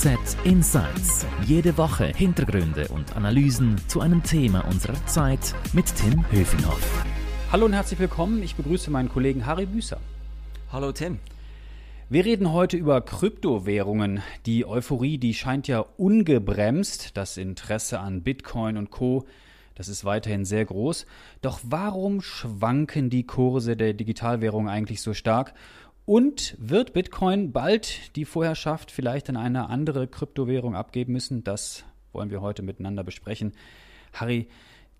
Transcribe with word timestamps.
FAZ 0.00 0.36
Insights. 0.44 1.26
Jede 1.44 1.76
Woche 1.76 2.12
Hintergründe 2.16 2.86
und 2.86 3.16
Analysen 3.16 3.76
zu 3.88 4.00
einem 4.00 4.22
Thema 4.22 4.60
unserer 4.68 4.94
Zeit 5.06 5.56
mit 5.72 5.92
Tim 5.92 6.24
Höfinghoff. 6.30 7.04
Hallo 7.50 7.64
und 7.64 7.72
herzlich 7.72 7.98
willkommen. 7.98 8.40
Ich 8.44 8.54
begrüße 8.54 8.92
meinen 8.92 9.08
Kollegen 9.08 9.44
Harry 9.44 9.66
Büßer. 9.66 9.98
Hallo 10.70 10.92
Tim. 10.92 11.18
Wir 12.08 12.24
reden 12.24 12.52
heute 12.52 12.76
über 12.76 13.00
Kryptowährungen. 13.00 14.22
Die 14.46 14.64
Euphorie, 14.64 15.18
die 15.18 15.34
scheint 15.34 15.66
ja 15.66 15.80
ungebremst. 15.80 17.16
Das 17.16 17.36
Interesse 17.36 17.98
an 17.98 18.22
Bitcoin 18.22 18.76
und 18.76 18.92
Co. 18.92 19.26
Das 19.74 19.88
ist 19.88 20.04
weiterhin 20.04 20.44
sehr 20.44 20.64
groß. 20.64 21.06
Doch 21.42 21.58
warum 21.64 22.20
schwanken 22.20 23.10
die 23.10 23.26
Kurse 23.26 23.76
der 23.76 23.94
Digitalwährung 23.94 24.68
eigentlich 24.68 25.02
so 25.02 25.12
stark? 25.12 25.54
Und 26.08 26.56
wird 26.58 26.94
Bitcoin 26.94 27.52
bald 27.52 28.16
die 28.16 28.24
Vorherrschaft 28.24 28.90
vielleicht 28.90 29.28
an 29.28 29.36
eine 29.36 29.68
andere 29.68 30.08
Kryptowährung 30.08 30.74
abgeben 30.74 31.12
müssen? 31.12 31.44
Das 31.44 31.84
wollen 32.12 32.30
wir 32.30 32.40
heute 32.40 32.62
miteinander 32.62 33.04
besprechen. 33.04 33.52
Harry, 34.14 34.48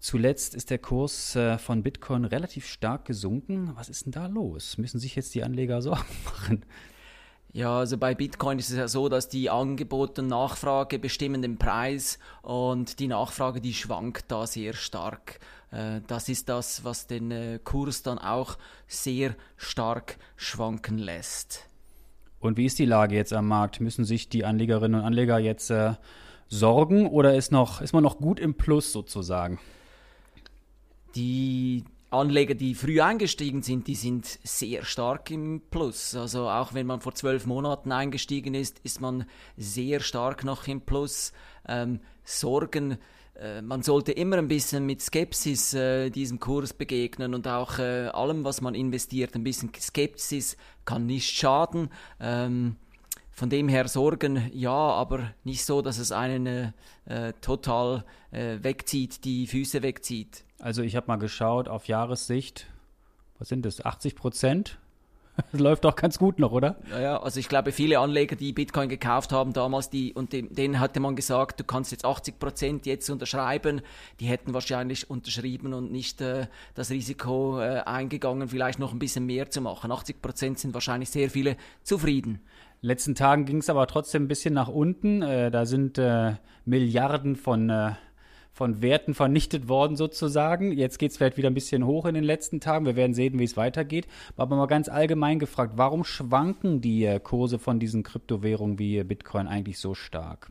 zuletzt 0.00 0.54
ist 0.54 0.68
der 0.68 0.76
Kurs 0.76 1.34
äh, 1.34 1.56
von 1.56 1.82
Bitcoin 1.82 2.26
relativ 2.26 2.66
stark 2.66 3.06
gesunken. 3.06 3.70
Was 3.74 3.88
ist 3.88 4.04
denn 4.04 4.12
da 4.12 4.26
los? 4.26 4.76
Müssen 4.76 4.98
sich 4.98 5.16
jetzt 5.16 5.34
die 5.34 5.42
Anleger 5.42 5.80
Sorgen 5.80 6.04
machen? 6.26 6.66
Ja, 7.52 7.78
also 7.78 7.96
bei 7.96 8.14
Bitcoin 8.14 8.58
ist 8.58 8.70
es 8.70 8.76
ja 8.76 8.88
so, 8.88 9.08
dass 9.08 9.28
die 9.28 9.48
Angebot 9.48 10.18
und 10.18 10.28
Nachfrage 10.28 10.98
bestimmen 10.98 11.40
den 11.40 11.58
Preis 11.58 12.18
und 12.42 12.98
die 12.98 13.08
Nachfrage, 13.08 13.60
die 13.60 13.72
schwankt 13.72 14.30
da 14.30 14.46
sehr 14.46 14.74
stark. 14.74 15.40
Äh, 15.70 16.02
das 16.06 16.28
ist 16.28 16.48
das, 16.48 16.84
was 16.84 17.06
den 17.06 17.30
äh, 17.30 17.58
Kurs 17.62 18.02
dann 18.02 18.18
auch 18.18 18.58
sehr 18.86 19.34
stark 19.56 20.18
schwanken 20.36 20.98
lässt. 20.98 21.68
Und 22.40 22.56
wie 22.56 22.66
ist 22.66 22.78
die 22.78 22.84
Lage 22.84 23.16
jetzt 23.16 23.32
am 23.32 23.48
Markt? 23.48 23.80
Müssen 23.80 24.04
sich 24.04 24.28
die 24.28 24.44
Anlegerinnen 24.44 25.00
und 25.00 25.06
Anleger 25.06 25.38
jetzt 25.38 25.70
äh, 25.70 25.94
sorgen 26.48 27.06
oder 27.06 27.34
ist, 27.34 27.50
noch, 27.50 27.80
ist 27.80 27.92
man 27.92 28.02
noch 28.02 28.18
gut 28.18 28.38
im 28.38 28.54
Plus 28.54 28.92
sozusagen? 28.92 29.58
Die 31.14 31.84
Anleger, 32.10 32.54
die 32.54 32.74
früh 32.74 33.00
eingestiegen 33.00 33.62
sind, 33.62 33.86
die 33.86 33.94
sind 33.94 34.26
sehr 34.42 34.84
stark 34.84 35.30
im 35.30 35.60
Plus. 35.70 36.14
Also 36.14 36.48
auch 36.48 36.72
wenn 36.72 36.86
man 36.86 37.00
vor 37.00 37.14
zwölf 37.14 37.44
Monaten 37.44 37.92
eingestiegen 37.92 38.54
ist, 38.54 38.80
ist 38.82 39.00
man 39.00 39.26
sehr 39.56 40.00
stark 40.00 40.44
noch 40.44 40.66
im 40.66 40.80
Plus. 40.80 41.32
Ähm, 41.66 42.00
Sorgen 42.24 42.98
äh, 43.38 43.62
man 43.62 43.82
sollte 43.82 44.12
immer 44.12 44.36
ein 44.36 44.48
bisschen 44.48 44.84
mit 44.84 45.00
Skepsis 45.00 45.74
äh, 45.74 46.10
diesem 46.10 46.40
Kurs 46.40 46.72
begegnen 46.72 47.34
und 47.34 47.46
auch 47.46 47.78
äh, 47.78 48.08
allem, 48.08 48.44
was 48.44 48.60
man 48.60 48.74
investiert, 48.74 49.34
ein 49.34 49.44
bisschen 49.44 49.70
Skepsis 49.78 50.56
kann 50.84 51.06
nicht 51.06 51.36
schaden. 51.36 51.90
Ähm, 52.20 52.76
von 53.30 53.50
dem 53.50 53.68
her 53.68 53.86
Sorgen, 53.86 54.50
ja, 54.52 54.72
aber 54.72 55.32
nicht 55.44 55.64
so, 55.64 55.80
dass 55.80 55.98
es 55.98 56.10
einen 56.10 56.46
äh, 56.46 56.72
äh 57.06 57.32
total 57.40 58.04
äh, 58.32 58.58
wegzieht, 58.62 59.24
die 59.24 59.46
Füße 59.46 59.82
wegzieht. 59.82 60.44
Also 60.58 60.82
ich 60.82 60.96
habe 60.96 61.06
mal 61.06 61.16
geschaut, 61.16 61.68
auf 61.68 61.86
Jahressicht, 61.86 62.66
was 63.38 63.48
sind 63.48 63.64
das, 63.64 63.84
80 63.84 64.16
Prozent 64.16 64.78
das 65.52 65.60
läuft 65.60 65.84
doch 65.84 65.94
ganz 65.94 66.18
gut 66.18 66.38
noch, 66.38 66.52
oder? 66.52 66.76
Ja, 66.90 67.20
also 67.22 67.38
ich 67.38 67.48
glaube, 67.48 67.72
viele 67.72 67.98
Anleger, 67.98 68.36
die 68.36 68.52
Bitcoin 68.52 68.88
gekauft 68.88 69.32
haben 69.32 69.52
damals, 69.52 69.90
die, 69.90 70.12
und 70.12 70.32
dem, 70.32 70.52
denen 70.54 70.80
hatte 70.80 71.00
man 71.00 71.16
gesagt, 71.16 71.60
du 71.60 71.64
kannst 71.64 71.92
jetzt 71.92 72.04
80 72.04 72.38
Prozent 72.38 72.86
jetzt 72.86 73.08
unterschreiben, 73.08 73.80
die 74.20 74.26
hätten 74.26 74.54
wahrscheinlich 74.54 75.08
unterschrieben 75.08 75.74
und 75.74 75.92
nicht 75.92 76.20
äh, 76.20 76.48
das 76.74 76.90
Risiko 76.90 77.60
äh, 77.60 77.80
eingegangen, 77.84 78.48
vielleicht 78.48 78.78
noch 78.78 78.92
ein 78.92 78.98
bisschen 78.98 79.26
mehr 79.26 79.50
zu 79.50 79.60
machen. 79.60 79.92
80 79.92 80.20
Prozent 80.20 80.58
sind 80.58 80.74
wahrscheinlich 80.74 81.10
sehr 81.10 81.30
viele 81.30 81.56
zufrieden. 81.82 82.40
Letzten 82.80 83.14
Tagen 83.14 83.44
ging 83.44 83.58
es 83.58 83.70
aber 83.70 83.86
trotzdem 83.86 84.24
ein 84.24 84.28
bisschen 84.28 84.54
nach 84.54 84.68
unten. 84.68 85.22
Äh, 85.22 85.50
da 85.50 85.66
sind 85.66 85.98
äh, 85.98 86.34
Milliarden 86.64 87.36
von 87.36 87.70
äh, 87.70 87.92
von 88.58 88.82
Werten 88.82 89.14
vernichtet 89.14 89.68
worden 89.68 89.96
sozusagen. 89.96 90.72
Jetzt 90.72 90.98
geht 90.98 91.12
es 91.12 91.16
vielleicht 91.16 91.36
wieder 91.36 91.48
ein 91.48 91.54
bisschen 91.54 91.86
hoch 91.86 92.06
in 92.06 92.14
den 92.16 92.24
letzten 92.24 92.58
Tagen. 92.58 92.86
Wir 92.86 92.96
werden 92.96 93.14
sehen, 93.14 93.38
wie 93.38 93.44
es 93.44 93.56
weitergeht. 93.56 94.08
Aber 94.36 94.56
mal 94.56 94.66
ganz 94.66 94.88
allgemein 94.88 95.38
gefragt, 95.38 95.74
warum 95.76 96.02
schwanken 96.02 96.80
die 96.80 97.04
äh, 97.04 97.20
Kurse 97.20 97.60
von 97.60 97.78
diesen 97.78 98.02
Kryptowährungen 98.02 98.80
wie 98.80 99.04
Bitcoin 99.04 99.46
eigentlich 99.46 99.78
so 99.78 99.94
stark? 99.94 100.50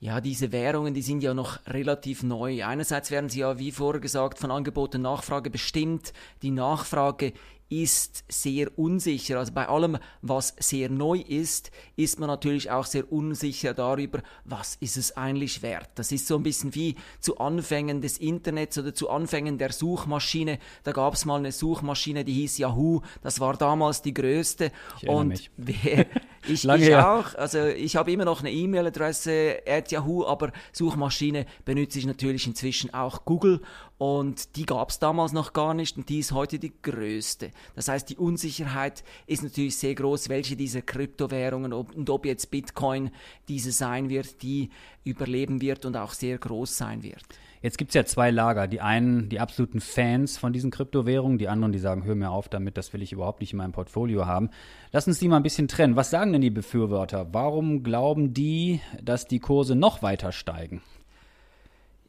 Ja, 0.00 0.20
diese 0.20 0.50
Währungen, 0.50 0.92
die 0.92 1.02
sind 1.02 1.22
ja 1.22 1.32
noch 1.32 1.64
relativ 1.68 2.24
neu. 2.24 2.64
Einerseits 2.64 3.12
werden 3.12 3.30
sie 3.30 3.40
ja, 3.40 3.60
wie 3.60 3.70
vorher 3.70 4.00
gesagt, 4.00 4.40
von 4.40 4.50
Angebot 4.50 4.96
und 4.96 5.02
Nachfrage 5.02 5.48
bestimmt. 5.48 6.12
Die 6.42 6.50
Nachfrage 6.50 7.34
ist 7.70 8.24
sehr 8.28 8.76
unsicher. 8.78 9.38
Also 9.38 9.52
bei 9.52 9.68
allem, 9.68 9.96
was 10.20 10.54
sehr 10.58 10.90
neu 10.90 11.18
ist, 11.18 11.70
ist 11.96 12.18
man 12.18 12.26
natürlich 12.26 12.70
auch 12.70 12.84
sehr 12.84 13.10
unsicher 13.10 13.72
darüber, 13.72 14.22
was 14.44 14.74
ist 14.80 14.96
es 14.96 15.16
eigentlich 15.16 15.62
wert. 15.62 15.88
Das 15.94 16.12
ist 16.12 16.26
so 16.26 16.36
ein 16.36 16.42
bisschen 16.42 16.74
wie 16.74 16.96
zu 17.20 17.38
Anfängen 17.38 18.02
des 18.02 18.18
Internets 18.18 18.76
oder 18.76 18.92
zu 18.92 19.08
Anfängen 19.08 19.56
der 19.56 19.72
Suchmaschine. 19.72 20.58
Da 20.82 20.92
gab 20.92 21.14
es 21.14 21.24
mal 21.24 21.38
eine 21.38 21.52
Suchmaschine, 21.52 22.24
die 22.24 22.34
hieß 22.34 22.58
Yahoo. 22.58 23.02
Das 23.22 23.40
war 23.40 23.56
damals 23.56 24.02
die 24.02 24.14
größte. 24.14 24.72
Und. 25.06 25.50
Wer, 25.56 26.06
ich, 26.46 26.64
ich 26.64 26.94
auch. 26.96 27.34
Also 27.34 27.66
ich 27.66 27.96
habe 27.96 28.12
immer 28.12 28.24
noch 28.24 28.40
eine 28.40 28.50
E-Mail-Adresse 28.50 29.58
at 29.66 29.90
Yahoo, 29.90 30.24
aber 30.24 30.52
Suchmaschine 30.72 31.46
benutze 31.64 31.98
ich 31.98 32.06
natürlich 32.06 32.46
inzwischen 32.46 32.94
auch 32.94 33.24
Google 33.24 33.60
und 33.98 34.56
die 34.56 34.64
gab 34.64 34.90
es 34.90 34.98
damals 34.98 35.32
noch 35.32 35.52
gar 35.52 35.74
nicht 35.74 35.96
und 35.98 36.08
die 36.08 36.20
ist 36.20 36.32
heute 36.32 36.58
die 36.58 36.72
größte. 36.82 37.50
Das 37.74 37.88
heißt, 37.88 38.08
die 38.08 38.16
Unsicherheit 38.16 39.04
ist 39.26 39.42
natürlich 39.42 39.76
sehr 39.76 39.94
groß, 39.94 40.28
welche 40.30 40.56
dieser 40.56 40.80
Kryptowährungen 40.80 41.72
ob, 41.72 41.94
und 41.94 42.08
ob 42.08 42.24
jetzt 42.24 42.50
Bitcoin 42.50 43.10
diese 43.48 43.72
sein 43.72 44.08
wird, 44.08 44.42
die 44.42 44.70
überleben 45.04 45.60
wird 45.60 45.84
und 45.84 45.96
auch 45.96 46.14
sehr 46.14 46.38
groß 46.38 46.76
sein 46.76 47.02
wird. 47.02 47.24
Jetzt 47.62 47.76
gibt 47.76 47.90
es 47.90 47.94
ja 47.94 48.06
zwei 48.06 48.30
Lager. 48.30 48.66
Die 48.66 48.80
einen, 48.80 49.28
die 49.28 49.38
absoluten 49.38 49.80
Fans 49.80 50.38
von 50.38 50.52
diesen 50.52 50.70
Kryptowährungen, 50.70 51.36
die 51.36 51.48
anderen, 51.48 51.72
die 51.72 51.78
sagen, 51.78 52.04
hör 52.04 52.14
mir 52.14 52.30
auf 52.30 52.48
damit, 52.48 52.78
das 52.78 52.92
will 52.94 53.02
ich 53.02 53.12
überhaupt 53.12 53.40
nicht 53.40 53.52
in 53.52 53.58
meinem 53.58 53.72
Portfolio 53.72 54.26
haben. 54.26 54.48
Lass 54.92 55.06
uns 55.06 55.18
die 55.18 55.28
mal 55.28 55.36
ein 55.36 55.42
bisschen 55.42 55.68
trennen. 55.68 55.94
Was 55.94 56.10
sagen 56.10 56.32
denn 56.32 56.40
die 56.40 56.50
Befürworter? 56.50 57.28
Warum 57.32 57.82
glauben 57.82 58.32
die, 58.32 58.80
dass 59.02 59.26
die 59.26 59.40
Kurse 59.40 59.74
noch 59.74 60.00
weiter 60.02 60.32
steigen? 60.32 60.80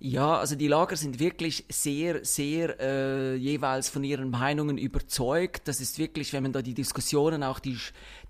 Ja, 0.03 0.39
also 0.39 0.55
die 0.55 0.67
Lager 0.67 0.95
sind 0.95 1.19
wirklich 1.19 1.63
sehr, 1.69 2.25
sehr 2.25 2.79
äh, 2.79 3.35
jeweils 3.35 3.87
von 3.87 4.03
ihren 4.03 4.31
Meinungen 4.31 4.79
überzeugt. 4.79 5.67
Das 5.67 5.79
ist 5.79 5.99
wirklich, 5.99 6.33
wenn 6.33 6.41
man 6.41 6.53
da 6.53 6.63
die 6.63 6.73
Diskussionen, 6.73 7.43
auch 7.43 7.59
die, 7.59 7.77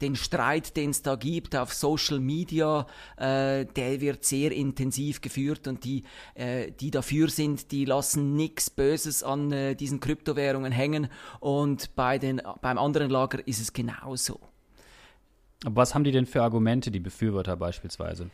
den 0.02 0.18
Streit, 0.18 0.76
den 0.76 0.90
es 0.90 1.02
da 1.02 1.16
gibt 1.16 1.56
auf 1.56 1.74
Social 1.74 2.20
Media, 2.20 2.88
äh, 3.16 3.64
der 3.64 4.02
wird 4.02 4.26
sehr 4.26 4.52
intensiv 4.52 5.22
geführt 5.22 5.66
und 5.70 5.86
die, 5.86 6.04
äh, 6.36 6.74
die 6.74 6.92
dafür 6.92 7.30
sind, 7.30 7.72
die 7.72 7.86
lassen 7.86 8.36
nichts 8.36 8.70
Böses 8.70 9.24
an 9.24 9.54
äh, 9.54 9.74
diesen 9.74 10.02
Kryptowährungen 10.02 10.74
hängen 10.74 11.08
und 11.40 11.96
bei 11.96 12.18
den, 12.18 12.42
beim 12.60 12.78
anderen 12.78 13.10
Lager 13.10 13.48
ist 13.48 13.62
es 13.62 13.72
genauso. 13.72 14.42
Was 15.64 15.96
haben 15.96 16.04
die 16.04 16.12
denn 16.12 16.26
für 16.26 16.44
Argumente, 16.44 16.92
die 16.92 17.00
Befürworter 17.00 17.56
beispielsweise? 17.56 18.30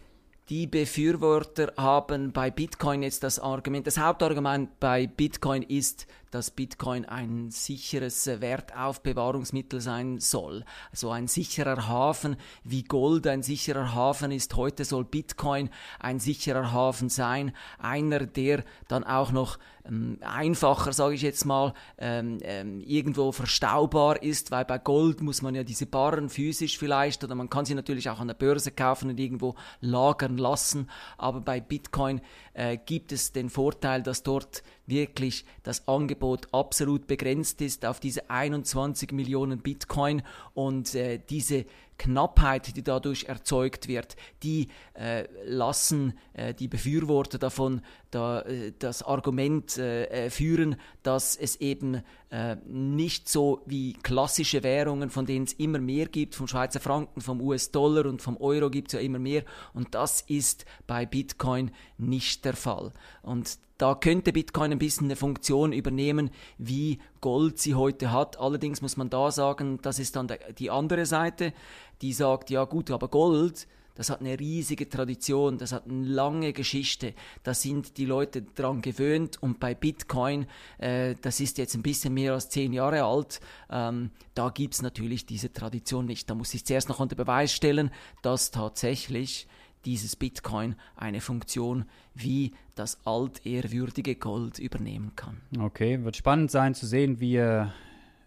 Die 0.49 0.65
Befürworter 0.65 1.73
haben 1.75 2.31
bei 2.31 2.49
Bitcoin 2.51 3.03
jetzt 3.03 3.21
das 3.23 3.37
Argument, 3.37 3.85
das 3.85 3.97
Hauptargument 3.97 4.79
bei 4.79 5.05
Bitcoin 5.05 5.61
ist, 5.61 6.07
dass 6.31 6.51
Bitcoin 6.51 7.03
ein 7.05 7.51
sicheres 7.51 8.27
Wertaufbewahrungsmittel 8.27 9.81
sein 9.81 10.19
soll. 10.19 10.63
Also 10.91 11.11
ein 11.11 11.27
sicherer 11.27 11.87
Hafen, 11.87 12.37
wie 12.63 12.83
Gold 12.83 13.27
ein 13.27 13.43
sicherer 13.43 13.93
Hafen 13.93 14.31
ist. 14.31 14.55
Heute 14.55 14.85
soll 14.85 15.03
Bitcoin 15.03 15.69
ein 15.99 16.19
sicherer 16.19 16.71
Hafen 16.71 17.09
sein. 17.09 17.53
Einer, 17.79 18.25
der 18.25 18.63
dann 18.87 19.03
auch 19.03 19.31
noch 19.31 19.57
ähm, 19.87 20.17
einfacher, 20.21 20.91
sage 20.93 21.15
ich 21.15 21.21
jetzt 21.21 21.45
mal, 21.45 21.73
ähm, 21.97 22.39
ähm, 22.41 22.81
irgendwo 22.81 23.31
verstaubar 23.31 24.21
ist, 24.21 24.51
weil 24.51 24.65
bei 24.65 24.77
Gold 24.77 25.21
muss 25.21 25.41
man 25.41 25.55
ja 25.55 25.63
diese 25.63 25.85
Barren 25.85 26.29
physisch 26.29 26.77
vielleicht 26.77 27.23
oder 27.23 27.35
man 27.35 27.49
kann 27.49 27.65
sie 27.65 27.75
natürlich 27.75 28.09
auch 28.09 28.19
an 28.19 28.27
der 28.27 28.35
Börse 28.35 28.71
kaufen 28.71 29.09
und 29.09 29.19
irgendwo 29.19 29.55
lagern 29.79 30.36
lassen. 30.37 30.89
Aber 31.17 31.41
bei 31.41 31.59
Bitcoin 31.59 32.21
äh, 32.53 32.77
gibt 32.77 33.11
es 33.11 33.31
den 33.31 33.49
Vorteil, 33.49 34.03
dass 34.03 34.23
dort 34.23 34.63
wirklich 34.87 35.45
das 35.63 35.87
Angebot 35.87 36.47
absolut 36.53 37.07
begrenzt 37.07 37.61
ist 37.61 37.85
auf 37.85 37.99
diese 37.99 38.29
21 38.29 39.11
Millionen 39.11 39.59
Bitcoin 39.59 40.23
und 40.53 40.95
äh, 40.95 41.19
diese 41.29 41.65
Knappheit, 41.97 42.75
die 42.75 42.83
dadurch 42.83 43.25
erzeugt 43.25 43.87
wird, 43.87 44.15
die 44.43 44.67
äh, 44.93 45.25
lassen 45.45 46.13
äh, 46.33 46.53
die 46.53 46.67
Befürworter 46.67 47.37
davon 47.37 47.81
da, 48.11 48.41
äh, 48.41 48.71
das 48.77 49.03
Argument 49.03 49.77
äh, 49.77 50.05
äh, 50.05 50.29
führen, 50.29 50.77
dass 51.03 51.35
es 51.35 51.57
eben 51.57 52.03
äh, 52.29 52.55
nicht 52.67 53.27
so 53.29 53.61
wie 53.65 53.93
klassische 53.93 54.63
Währungen, 54.63 55.09
von 55.09 55.25
denen 55.25 55.45
es 55.45 55.53
immer 55.53 55.79
mehr 55.79 56.05
gibt, 56.05 56.35
vom 56.35 56.47
Schweizer 56.47 56.79
Franken, 56.79 57.21
vom 57.21 57.41
US-Dollar 57.41 58.05
und 58.05 58.21
vom 58.21 58.37
Euro 58.37 58.69
gibt 58.69 58.89
es 58.89 58.93
ja 58.93 58.99
immer 58.99 59.19
mehr 59.19 59.43
und 59.73 59.95
das 59.95 60.21
ist 60.21 60.65
bei 60.85 61.05
Bitcoin 61.05 61.71
nicht 61.97 62.45
der 62.45 62.55
Fall. 62.55 62.93
Und 63.23 63.57
da 63.77 63.95
könnte 63.95 64.33
Bitcoin 64.33 64.71
ein 64.71 64.79
bisschen 64.79 65.07
eine 65.07 65.15
Funktion 65.15 65.71
übernehmen, 65.71 66.31
wie 66.57 66.99
Gold 67.21 67.59
sie 67.59 67.75
heute 67.75 68.11
hat. 68.11 68.39
Allerdings 68.39 68.81
muss 68.81 68.97
man 68.97 69.09
da 69.09 69.31
sagen, 69.31 69.79
das 69.81 69.99
ist 69.99 70.15
dann 70.15 70.27
die 70.57 70.71
andere 70.71 71.05
Seite, 71.05 71.53
die 72.01 72.13
sagt, 72.13 72.49
ja 72.49 72.63
gut, 72.63 72.91
aber 72.91 73.07
Gold, 73.07 73.67
das 73.97 74.11
hat 74.11 74.19
eine 74.19 74.39
riesige 74.39 74.87
Tradition, 74.87 75.57
das 75.57 75.71
hat 75.71 75.87
eine 75.87 76.05
lange 76.05 76.53
Geschichte, 76.53 77.15
da 77.41 77.55
sind 77.55 77.97
die 77.97 78.05
Leute 78.05 78.43
dran 78.43 78.81
gewöhnt 78.81 79.41
und 79.41 79.59
bei 79.59 79.73
Bitcoin, 79.73 80.45
äh, 80.77 81.15
das 81.19 81.39
ist 81.39 81.57
jetzt 81.57 81.73
ein 81.73 81.81
bisschen 81.81 82.13
mehr 82.13 82.33
als 82.33 82.49
zehn 82.49 82.73
Jahre 82.73 83.03
alt, 83.03 83.39
ähm, 83.71 84.11
da 84.35 84.49
gibt's 84.49 84.83
natürlich 84.83 85.25
diese 85.25 85.51
Tradition 85.51 86.05
nicht. 86.05 86.29
Da 86.29 86.35
muss 86.35 86.53
ich 86.53 86.63
zuerst 86.63 86.89
noch 86.89 86.99
unter 86.99 87.15
Beweis 87.15 87.51
stellen, 87.51 87.89
dass 88.21 88.51
tatsächlich 88.51 89.47
dieses 89.85 90.15
Bitcoin 90.15 90.75
eine 90.95 91.21
Funktion 91.21 91.85
wie 92.13 92.53
das 92.75 93.05
altehrwürdige 93.05 94.15
Gold 94.15 94.59
übernehmen 94.59 95.13
kann. 95.15 95.37
Okay, 95.59 96.03
wird 96.03 96.15
spannend 96.15 96.51
sein 96.51 96.75
zu 96.75 96.85
sehen, 96.85 97.19
wie 97.19 97.37
äh, 97.37 97.67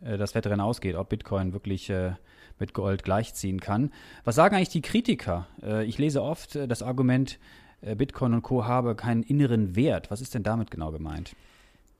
das 0.00 0.34
Wettrennen 0.34 0.60
ausgeht, 0.60 0.96
ob 0.96 1.08
Bitcoin 1.08 1.52
wirklich 1.52 1.90
äh, 1.90 2.12
mit 2.58 2.74
Gold 2.74 3.02
gleichziehen 3.02 3.60
kann. 3.60 3.90
Was 4.24 4.34
sagen 4.34 4.54
eigentlich 4.54 4.68
die 4.68 4.82
Kritiker? 4.82 5.46
Äh, 5.62 5.84
ich 5.86 5.98
lese 5.98 6.22
oft 6.22 6.56
äh, 6.56 6.68
das 6.68 6.82
Argument, 6.82 7.38
äh, 7.80 7.94
Bitcoin 7.94 8.34
und 8.34 8.42
Co. 8.42 8.64
habe 8.64 8.94
keinen 8.94 9.22
inneren 9.22 9.76
Wert. 9.76 10.10
Was 10.10 10.20
ist 10.20 10.34
denn 10.34 10.42
damit 10.42 10.70
genau 10.70 10.92
gemeint? 10.92 11.34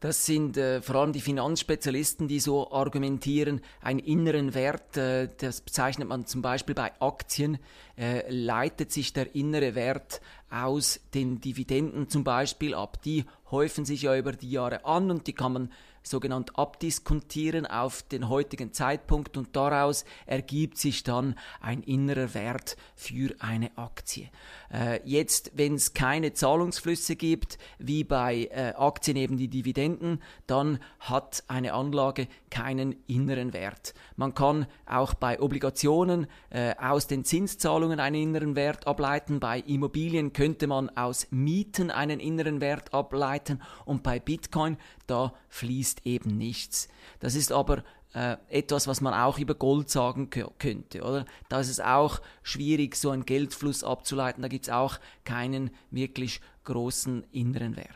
Das 0.01 0.25
sind 0.25 0.57
äh, 0.57 0.81
vor 0.81 0.97
allem 0.97 1.13
die 1.13 1.21
Finanzspezialisten, 1.21 2.27
die 2.27 2.41
so 2.41 2.73
argumentieren, 2.73 3.61
einen 3.83 3.99
inneren 3.99 4.55
Wert, 4.55 4.97
äh, 4.97 5.29
das 5.37 5.61
bezeichnet 5.61 6.09
man 6.09 6.25
zum 6.25 6.41
Beispiel 6.41 6.75
bei 6.75 6.91
Aktien, 7.01 7.59
äh, 7.99 8.23
leitet 8.31 8.93
sich 8.93 9.13
der 9.13 9.35
innere 9.35 9.75
Wert 9.75 10.23
aus 10.49 11.01
den 11.13 11.43
Dividenden 11.43 12.09
zum 12.09 12.25
Beispiel 12.25 12.75
ab. 12.75 13.03
Die 13.03 13.27
häufen 13.51 13.85
sich 13.85 14.01
ja 14.01 14.17
über 14.17 14.33
die 14.33 14.51
Jahre 14.51 14.87
an 14.87 15.11
und 15.11 15.27
die 15.27 15.35
kann 15.35 15.53
man 15.53 15.73
sogenannt 16.11 16.59
abdiskontieren 16.59 17.67
auf 17.67 18.03
den 18.03 18.29
heutigen 18.29 18.73
Zeitpunkt 18.73 19.37
und 19.37 19.55
daraus 19.55 20.05
ergibt 20.27 20.77
sich 20.77 21.05
dann 21.05 21.37
ein 21.61 21.83
innerer 21.83 22.35
Wert 22.35 22.77
für 22.95 23.35
eine 23.39 23.71
Aktie. 23.79 24.29
Äh, 24.73 25.01
jetzt, 25.05 25.53
wenn 25.55 25.75
es 25.75 25.95
keine 25.95 26.33
Zahlungsflüsse 26.33 27.17
gibt, 27.17 27.59
wie 27.79 28.05
bei 28.05 28.49
äh, 28.51 28.75
Aktien 28.77 29.17
eben 29.17 29.37
die 29.37 29.49
Dividenden, 29.49 30.21
dann 30.47 30.81
hat 30.99 31.45
eine 31.49 31.75
Anlage 31.75 32.29
keinen 32.51 32.97
inneren 33.07 33.53
Wert. 33.53 33.95
Man 34.17 34.35
kann 34.35 34.67
auch 34.87 35.15
bei 35.15 35.41
Obligationen 35.41 36.27
äh, 36.51 36.75
aus 36.77 37.07
den 37.07 37.25
Zinszahlungen 37.25 38.01
einen 38.01 38.21
inneren 38.21 38.57
Wert 38.57 38.87
ableiten, 38.87 39.41
bei 39.41 39.61
Immobilien 39.61 40.33
könnte 40.33 40.67
man 40.67 40.91
aus 40.97 41.29
Mieten 41.31 41.91
einen 41.91 42.19
inneren 42.19 42.61
Wert 42.61 42.93
ableiten 42.93 43.63
und 43.85 44.03
bei 44.03 44.19
Bitcoin, 44.19 44.77
da 45.11 45.35
fließt 45.49 46.07
eben 46.07 46.37
nichts. 46.37 46.89
Das 47.19 47.35
ist 47.35 47.53
aber 47.53 47.83
äh, 48.15 48.37
etwas, 48.49 48.87
was 48.87 49.01
man 49.01 49.15
auch 49.15 49.39
über 49.39 49.55
Gold 49.55 49.91
sagen 49.91 50.31
könnte, 50.31 51.03
oder? 51.03 51.25
Da 51.49 51.61
ist 51.61 51.69
es 51.69 51.81
auch 51.81 52.21
schwierig, 52.43 52.97
so 52.97 53.11
einen 53.11 53.25
Geldfluss 53.25 53.85
abzuleiten. 53.85 54.43
Da 54.43 54.49
gibt 54.49 54.67
es 54.67 54.71
auch 54.71 54.99
keinen 55.25 55.71
wirklich 55.91 56.41
großen 56.65 57.25
inneren 57.33 57.77
Wert. 57.77 57.89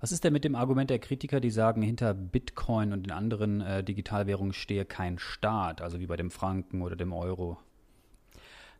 Was 0.00 0.12
ist 0.12 0.24
denn 0.24 0.34
mit 0.34 0.44
dem 0.44 0.54
Argument 0.54 0.90
der 0.90 0.98
Kritiker, 0.98 1.40
die 1.40 1.50
sagen, 1.50 1.80
hinter 1.80 2.12
Bitcoin 2.12 2.92
und 2.92 3.04
den 3.04 3.12
anderen 3.12 3.60
äh, 3.62 3.82
Digitalwährungen 3.82 4.52
stehe 4.52 4.84
kein 4.84 5.18
Staat, 5.18 5.80
also 5.80 5.98
wie 5.98 6.06
bei 6.06 6.16
dem 6.16 6.30
Franken 6.30 6.82
oder 6.82 6.96
dem 6.96 7.12
Euro? 7.12 7.58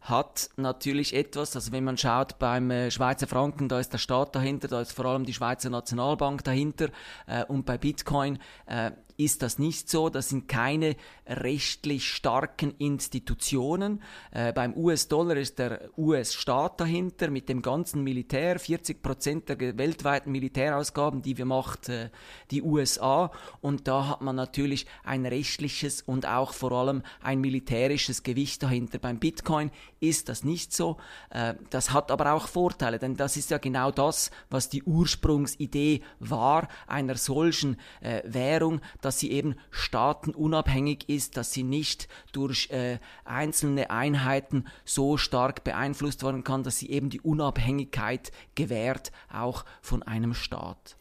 Hat 0.04 0.50
natürlich 0.56 1.14
etwas, 1.14 1.56
also 1.56 1.72
wenn 1.72 1.84
man 1.84 1.96
schaut 1.96 2.38
beim 2.38 2.70
äh, 2.70 2.90
Schweizer 2.90 3.26
Franken, 3.26 3.68
da 3.68 3.80
ist 3.80 3.92
der 3.92 3.98
Staat 3.98 4.36
dahinter, 4.36 4.68
da 4.68 4.82
ist 4.82 4.92
vor 4.92 5.06
allem 5.06 5.24
die 5.24 5.32
Schweizer 5.32 5.70
Nationalbank 5.70 6.44
dahinter 6.44 6.90
äh, 7.26 7.44
und 7.46 7.64
bei 7.64 7.78
Bitcoin 7.78 8.38
äh, 8.66 8.90
ist 9.16 9.42
das 9.42 9.58
nicht 9.58 9.88
so. 9.88 10.08
Das 10.08 10.28
sind 10.28 10.48
keine 10.48 10.96
rechtlich 11.26 12.08
starken 12.08 12.74
Institutionen. 12.78 14.02
Äh, 14.30 14.52
beim 14.52 14.76
US-Dollar 14.76 15.36
ist 15.36 15.58
der 15.58 15.90
US-Staat 15.96 16.80
dahinter 16.80 17.30
mit 17.30 17.48
dem 17.48 17.62
ganzen 17.62 18.02
Militär. 18.02 18.58
40 18.58 19.02
Prozent 19.02 19.48
der 19.48 19.78
weltweiten 19.78 20.32
Militärausgaben, 20.32 21.22
die 21.22 21.38
wir 21.38 21.44
macht 21.44 21.88
äh, 21.88 22.10
die 22.50 22.62
USA. 22.62 23.30
Und 23.60 23.86
da 23.88 24.08
hat 24.08 24.20
man 24.20 24.36
natürlich 24.36 24.86
ein 25.04 25.26
rechtliches 25.26 26.02
und 26.02 26.26
auch 26.26 26.52
vor 26.52 26.72
allem 26.72 27.02
ein 27.22 27.40
militärisches 27.40 28.22
Gewicht 28.22 28.62
dahinter. 28.62 28.98
Beim 28.98 29.18
Bitcoin 29.18 29.70
ist 30.00 30.28
das 30.28 30.44
nicht 30.44 30.72
so. 30.72 30.96
Äh, 31.30 31.54
das 31.70 31.92
hat 31.92 32.10
aber 32.10 32.32
auch 32.32 32.48
Vorteile, 32.48 32.98
denn 32.98 33.16
das 33.16 33.36
ist 33.36 33.50
ja 33.50 33.58
genau 33.58 33.90
das, 33.90 34.30
was 34.50 34.68
die 34.68 34.82
Ursprungsidee 34.82 36.02
war 36.18 36.68
einer 36.86 37.16
solchen 37.16 37.76
äh, 38.00 38.22
Währung 38.24 38.80
dass 39.04 39.18
sie 39.18 39.30
eben 39.30 39.56
staatenunabhängig 39.70 41.08
ist, 41.08 41.36
dass 41.36 41.52
sie 41.52 41.62
nicht 41.62 42.08
durch 42.32 42.70
äh, 42.70 42.98
einzelne 43.24 43.90
Einheiten 43.90 44.66
so 44.84 45.16
stark 45.16 45.64
beeinflusst 45.64 46.22
werden 46.22 46.44
kann, 46.44 46.62
dass 46.62 46.78
sie 46.78 46.90
eben 46.90 47.10
die 47.10 47.20
Unabhängigkeit 47.20 48.32
gewährt, 48.54 49.12
auch 49.32 49.64
von 49.82 50.02
einem 50.02 50.34
Staat. 50.34 50.96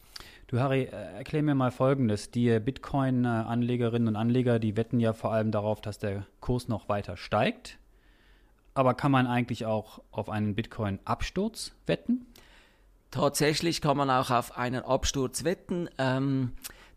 Du 0.46 0.60
Harry, 0.60 0.82
äh, 0.82 1.16
erklär 1.16 1.42
mir 1.42 1.54
mal 1.54 1.70
Folgendes. 1.70 2.30
Die 2.30 2.60
Bitcoin-Anlegerinnen 2.60 4.08
und 4.08 4.16
Anleger, 4.16 4.58
die 4.58 4.76
wetten 4.76 5.00
ja 5.00 5.12
vor 5.12 5.32
allem 5.32 5.50
darauf, 5.50 5.80
dass 5.80 5.98
der 5.98 6.26
Kurs 6.40 6.68
noch 6.68 6.88
weiter 6.88 7.16
steigt. 7.16 7.78
Aber 8.74 8.94
kann 8.94 9.12
man 9.12 9.26
eigentlich 9.26 9.66
auch 9.66 10.00
auf 10.10 10.28
einen 10.28 10.54
Bitcoin-Absturz 10.54 11.72
wetten? 11.86 12.26
Tatsächlich 13.10 13.80
kann 13.80 13.96
man 13.96 14.10
auch 14.10 14.30
auf 14.30 14.56
einen 14.58 14.82
Absturz 14.82 15.44
wetten. 15.44 15.88
Ähm, 15.98 16.52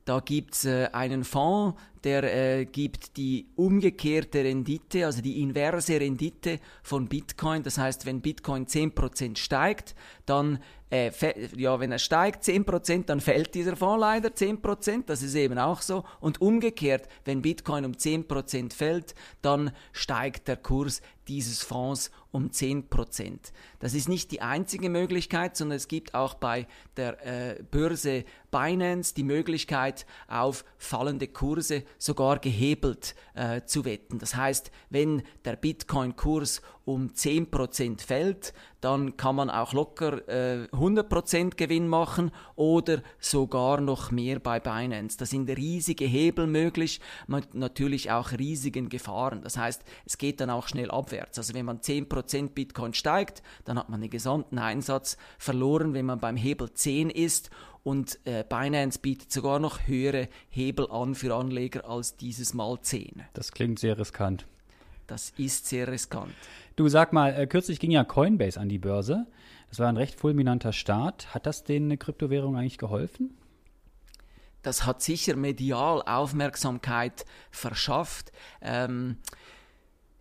da 0.08 0.20
gibt's 0.20 0.66
äh, 0.66 0.90
einen 0.94 1.24
Fonds, 1.24 1.80
der 2.08 2.24
äh, 2.24 2.66
gibt 2.66 3.18
die 3.18 3.48
umgekehrte 3.58 4.42
Rendite, 4.42 5.06
also 5.06 5.22
die 5.22 5.42
inverse 5.42 6.00
Rendite 6.00 6.62
von 6.82 7.10
Bitcoin. 7.10 7.64
Das 7.64 7.78
heißt, 7.78 8.06
wenn 8.06 8.22
Bitcoin 8.22 8.66
10% 8.66 9.38
steigt, 9.38 9.94
dann 10.26 10.60
äh, 10.90 11.12
ja, 11.58 11.80
wenn 11.80 11.92
er 11.92 12.00
steigt 12.00 12.44
10%, 12.44 13.06
dann 13.06 13.20
fällt 13.20 13.54
dieser 13.56 13.76
Fonds 13.76 14.00
leider 14.00 14.30
10%, 14.30 15.04
das 15.06 15.22
ist 15.22 15.36
eben 15.36 15.60
auch 15.60 15.82
so. 15.82 16.06
Und 16.22 16.40
umgekehrt, 16.40 17.10
wenn 17.26 17.42
Bitcoin 17.42 17.84
um 17.84 17.92
10% 17.92 18.74
fällt, 18.74 19.14
dann 19.42 19.72
steigt 19.92 20.48
der 20.48 20.56
Kurs 20.56 21.02
dieses 21.28 21.62
Fonds 21.62 22.10
um 22.32 22.52
10%. 22.52 23.40
Das 23.80 23.94
ist 23.94 24.08
nicht 24.08 24.32
die 24.32 24.42
einzige 24.42 24.90
Möglichkeit, 24.90 25.58
sondern 25.58 25.76
es 25.76 25.90
gibt 25.90 26.14
auch 26.14 26.36
bei 26.36 26.68
der 26.96 27.26
äh, 27.26 27.64
Börse 27.64 28.24
Binance 28.50 29.14
die 29.14 29.24
Möglichkeit, 29.24 30.06
auf 30.30 30.64
fallende 30.78 31.28
Kurse 31.28 31.84
sogar 31.98 32.40
gehebelt 32.40 33.16
äh, 33.34 33.62
zu 33.66 33.86
wetten. 33.86 34.20
Das 34.20 34.36
heißt, 34.36 34.72
wenn 34.90 35.24
der 35.46 35.56
Bitcoin-Kurs 35.56 36.62
um 36.86 37.10
10% 37.10 38.02
fällt, 38.02 38.54
dann 38.80 39.18
kann 39.18 39.36
man 39.36 39.50
auch 39.50 39.74
locker 39.74 40.28
äh, 40.30 40.68
100% 40.72 41.56
Gewinn 41.56 41.88
machen 41.88 42.32
oder 42.56 43.02
sogar 43.20 43.82
noch 43.82 44.12
mehr 44.12 44.40
bei 44.40 44.60
Binance. 44.60 45.18
Da 45.18 45.26
sind 45.26 45.50
riesige 45.50 46.06
Hebel 46.06 46.48
möglich, 46.48 47.02
natürlich 47.52 48.12
auch 48.12 48.32
riesigen 48.32 48.88
Gefahren. 48.88 49.42
Das 49.42 49.58
heißt, 49.58 49.84
es 50.06 50.18
geht 50.18 50.40
dann 50.40 50.50
auch 50.50 50.68
schnell 50.68 50.90
abwärts. 50.90 51.38
Also 51.38 51.54
wenn 51.54 51.66
man 51.66 51.80
10% 51.80 52.52
Bitcoin 52.52 52.94
steigt, 52.94 53.44
dann 53.66 53.78
hat 53.78 53.90
man 53.90 54.00
den 54.00 54.10
gesamten 54.10 54.58
Einsatz 54.58 55.18
verloren, 55.38 55.94
wenn 55.94 56.06
man 56.06 56.20
beim 56.20 56.38
Hebel 56.38 56.72
10 56.72 57.10
ist 57.10 57.50
und 57.88 58.20
äh, 58.26 58.44
Binance 58.44 59.00
bietet 59.00 59.32
sogar 59.32 59.60
noch 59.60 59.88
höhere 59.88 60.28
Hebel 60.50 60.92
an 60.92 61.16
für 61.16 61.34
Anleger 61.34 61.90
als 61.90 62.18
dieses 62.18 62.54
Mal 62.54 62.82
10. 62.82 63.24
Das 63.32 63.54
klingt 63.54 63.80
sehr 63.80 63.98
riskant. 63.98 64.46
Das 65.08 65.32
ist 65.38 65.68
sehr 65.68 65.88
riskant. 65.88 66.34
Du 66.76 66.90
sag 66.90 67.14
mal, 67.14 67.34
äh, 67.34 67.48
kürzlich 67.48 67.80
ging 67.80 67.92
ja 67.92 68.04
Coinbase 68.04 68.60
an 68.60 68.68
die 68.68 68.78
Börse. 68.78 69.26
Das 69.70 69.80
war 69.80 69.88
ein 69.88 69.96
recht 69.96 70.20
fulminanter 70.20 70.74
Start. 70.74 71.34
Hat 71.34 71.46
das 71.46 71.64
den 71.64 71.98
Kryptowährungen 71.98 72.60
eigentlich 72.60 72.78
geholfen? 72.78 73.38
Das 74.64 74.86
hat 74.86 75.02
sicher 75.02 75.38
medial 75.38 76.02
Aufmerksamkeit 76.02 77.26
verschafft. 77.52 78.34
Ähm, 78.62 79.16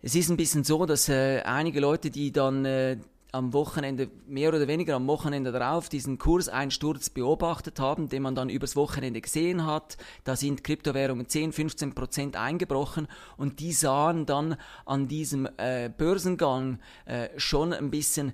es 0.01 0.15
ist 0.15 0.29
ein 0.29 0.37
bisschen 0.37 0.63
so, 0.63 0.85
dass 0.85 1.09
äh, 1.09 1.41
einige 1.41 1.81
Leute, 1.81 2.11
die 2.11 2.31
dann 2.31 2.63
äh, 2.63 2.95
am 3.31 3.53
Wochenende, 3.53 4.09
mehr 4.27 4.49
oder 4.49 4.67
weniger 4.67 4.95
am 4.95 5.07
Wochenende 5.07 5.51
darauf, 5.51 5.89
diesen 5.89 6.17
Kurseinsturz 6.17 7.09
beobachtet 7.09 7.79
haben, 7.79 8.09
den 8.09 8.23
man 8.23 8.35
dann 8.35 8.49
übers 8.49 8.75
Wochenende 8.75 9.21
gesehen 9.21 9.65
hat. 9.65 9.97
Da 10.23 10.35
sind 10.35 10.63
Kryptowährungen 10.63 11.27
10, 11.27 11.51
15 11.51 11.93
Prozent 11.93 12.35
eingebrochen 12.35 13.07
und 13.35 13.59
die 13.59 13.73
sahen 13.73 14.25
dann 14.25 14.57
an 14.85 15.07
diesem 15.07 15.47
äh, 15.57 15.89
Börsengang 15.89 16.79
äh, 17.05 17.29
schon 17.37 17.73
ein 17.73 17.91
bisschen 17.91 18.33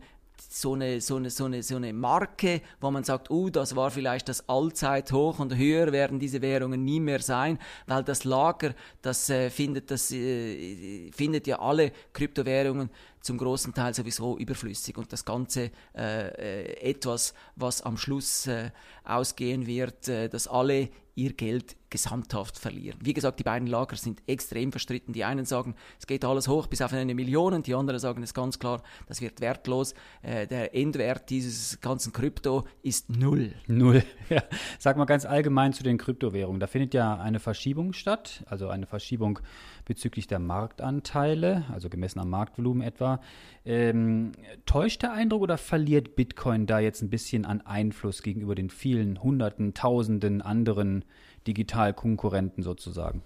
so 0.49 0.73
eine, 0.73 1.01
so 1.01 1.15
eine, 1.15 1.29
so 1.29 1.45
eine, 1.45 1.63
so 1.63 1.75
eine 1.75 1.93
Marke, 1.93 2.61
wo 2.79 2.91
man 2.91 3.03
sagt, 3.03 3.31
oh, 3.31 3.49
das 3.49 3.75
war 3.75 3.91
vielleicht 3.91 4.29
das 4.29 4.47
Allzeithoch 4.47 5.39
und 5.39 5.55
höher 5.55 5.91
werden 5.91 6.19
diese 6.19 6.41
Währungen 6.41 6.83
nie 6.83 6.99
mehr 6.99 7.21
sein, 7.21 7.57
weil 7.87 8.03
das 8.03 8.23
Lager, 8.23 8.75
das 9.01 9.29
äh, 9.29 9.49
findet, 9.49 9.89
das 9.89 10.11
äh, 10.11 11.11
findet 11.11 11.47
ja 11.47 11.59
alle 11.59 11.91
Kryptowährungen 12.13 12.89
zum 13.23 13.37
großen 13.37 13.73
Teil 13.73 13.93
sowieso 13.93 14.37
überflüssig 14.37 14.97
und 14.97 15.11
das 15.11 15.25
Ganze 15.25 15.71
äh, 15.95 16.27
äh, 16.27 16.89
etwas, 16.89 17.33
was 17.55 17.81
am 17.81 17.97
Schluss 17.97 18.47
äh, 18.47 18.69
ausgehen 19.03 19.65
wird, 19.65 20.07
äh, 20.09 20.29
dass 20.29 20.47
alle 20.47 20.89
ihr 21.15 21.33
Geld 21.33 21.75
gesamthaft 21.89 22.57
verlieren. 22.57 22.97
Wie 23.03 23.13
gesagt, 23.13 23.39
die 23.39 23.43
beiden 23.43 23.67
Lager 23.67 23.95
sind 23.95 24.23
extrem 24.25 24.71
verstritten. 24.71 25.13
Die 25.13 25.23
einen 25.23 25.45
sagen, 25.45 25.75
es 25.99 26.07
geht 26.07 26.25
alles 26.25 26.47
hoch 26.47 26.65
bis 26.65 26.81
auf 26.81 26.91
eine 26.91 27.13
Million, 27.13 27.61
die 27.61 27.75
anderen 27.75 27.99
sagen 27.99 28.23
es 28.23 28.33
ganz 28.33 28.57
klar, 28.57 28.81
das 29.07 29.21
wird 29.21 29.39
wertlos. 29.39 29.93
Äh, 30.23 30.47
der 30.47 30.75
Endwert 30.75 31.29
dieses 31.29 31.79
ganzen 31.81 32.11
Krypto 32.11 32.65
ist 32.81 33.09
null. 33.09 33.53
Null. 33.67 34.03
Ja. 34.29 34.41
Sag 34.79 34.97
mal 34.97 35.05
ganz 35.05 35.25
allgemein 35.25 35.73
zu 35.73 35.83
den 35.83 35.97
Kryptowährungen. 35.97 36.59
Da 36.59 36.65
findet 36.65 36.93
ja 36.95 37.17
eine 37.17 37.39
Verschiebung 37.39 37.93
statt, 37.93 38.43
also 38.47 38.69
eine 38.69 38.87
Verschiebung 38.87 39.39
bezüglich 39.85 40.27
der 40.27 40.39
Marktanteile, 40.39 41.65
also 41.71 41.89
gemessen 41.89 42.19
am 42.19 42.29
Marktvolumen 42.29 42.81
etwa. 42.81 43.19
Ähm, 43.65 44.31
täuscht 44.65 45.03
der 45.03 45.13
Eindruck 45.13 45.41
oder 45.41 45.57
verliert 45.57 46.15
Bitcoin 46.15 46.65
da 46.65 46.79
jetzt 46.79 47.01
ein 47.01 47.09
bisschen 47.09 47.45
an 47.45 47.61
Einfluss 47.61 48.23
gegenüber 48.23 48.55
den 48.55 48.69
vielen 48.69 49.21
Hunderten, 49.21 49.73
Tausenden 49.73 50.41
anderen 50.41 51.05
Digitalkonkurrenten 51.47 52.63
sozusagen? 52.63 53.23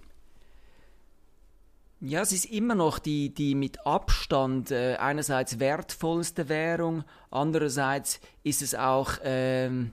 Ja, 2.00 2.20
es 2.20 2.30
ist 2.30 2.44
immer 2.44 2.76
noch 2.76 3.00
die, 3.00 3.34
die 3.34 3.56
mit 3.56 3.84
Abstand 3.84 4.70
äh, 4.70 4.96
einerseits 5.00 5.58
wertvollste 5.58 6.48
Währung, 6.48 7.02
andererseits 7.30 8.20
ist 8.44 8.62
es 8.62 8.76
auch 8.76 9.14
ähm, 9.24 9.90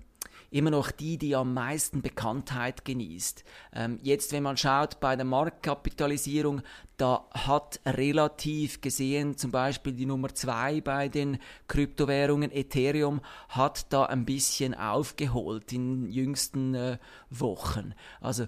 immer 0.56 0.72
noch 0.72 0.90
die, 0.92 1.18
die 1.18 1.36
am 1.36 1.54
meisten 1.54 2.02
Bekanntheit 2.02 2.86
genießt. 2.86 3.44
Ähm, 3.74 4.00
jetzt, 4.02 4.32
wenn 4.32 4.44
man 4.44 4.56
schaut 4.56 5.02
bei 5.02 5.18
der 5.18 5.26
Marktkapitalisierung, 5.26 6.62
da 6.96 7.26
hat 7.34 7.82
relativ 7.86 8.80
gesehen 8.80 9.36
zum 9.36 9.52
Beispiel 9.52 9.92
die 9.92 10.06
Nummer 10.06 10.34
zwei 10.34 10.80
bei 10.80 11.10
den 11.10 11.40
Kryptowährungen, 11.68 12.54
Ethereum, 12.54 13.20
hat 13.50 13.92
da 13.92 14.06
ein 14.06 14.24
bisschen 14.24 14.74
aufgeholt 14.74 15.74
in 15.74 16.10
jüngsten 16.10 16.74
äh, 16.74 17.00
Wochen. 17.30 17.94
Also 18.22 18.46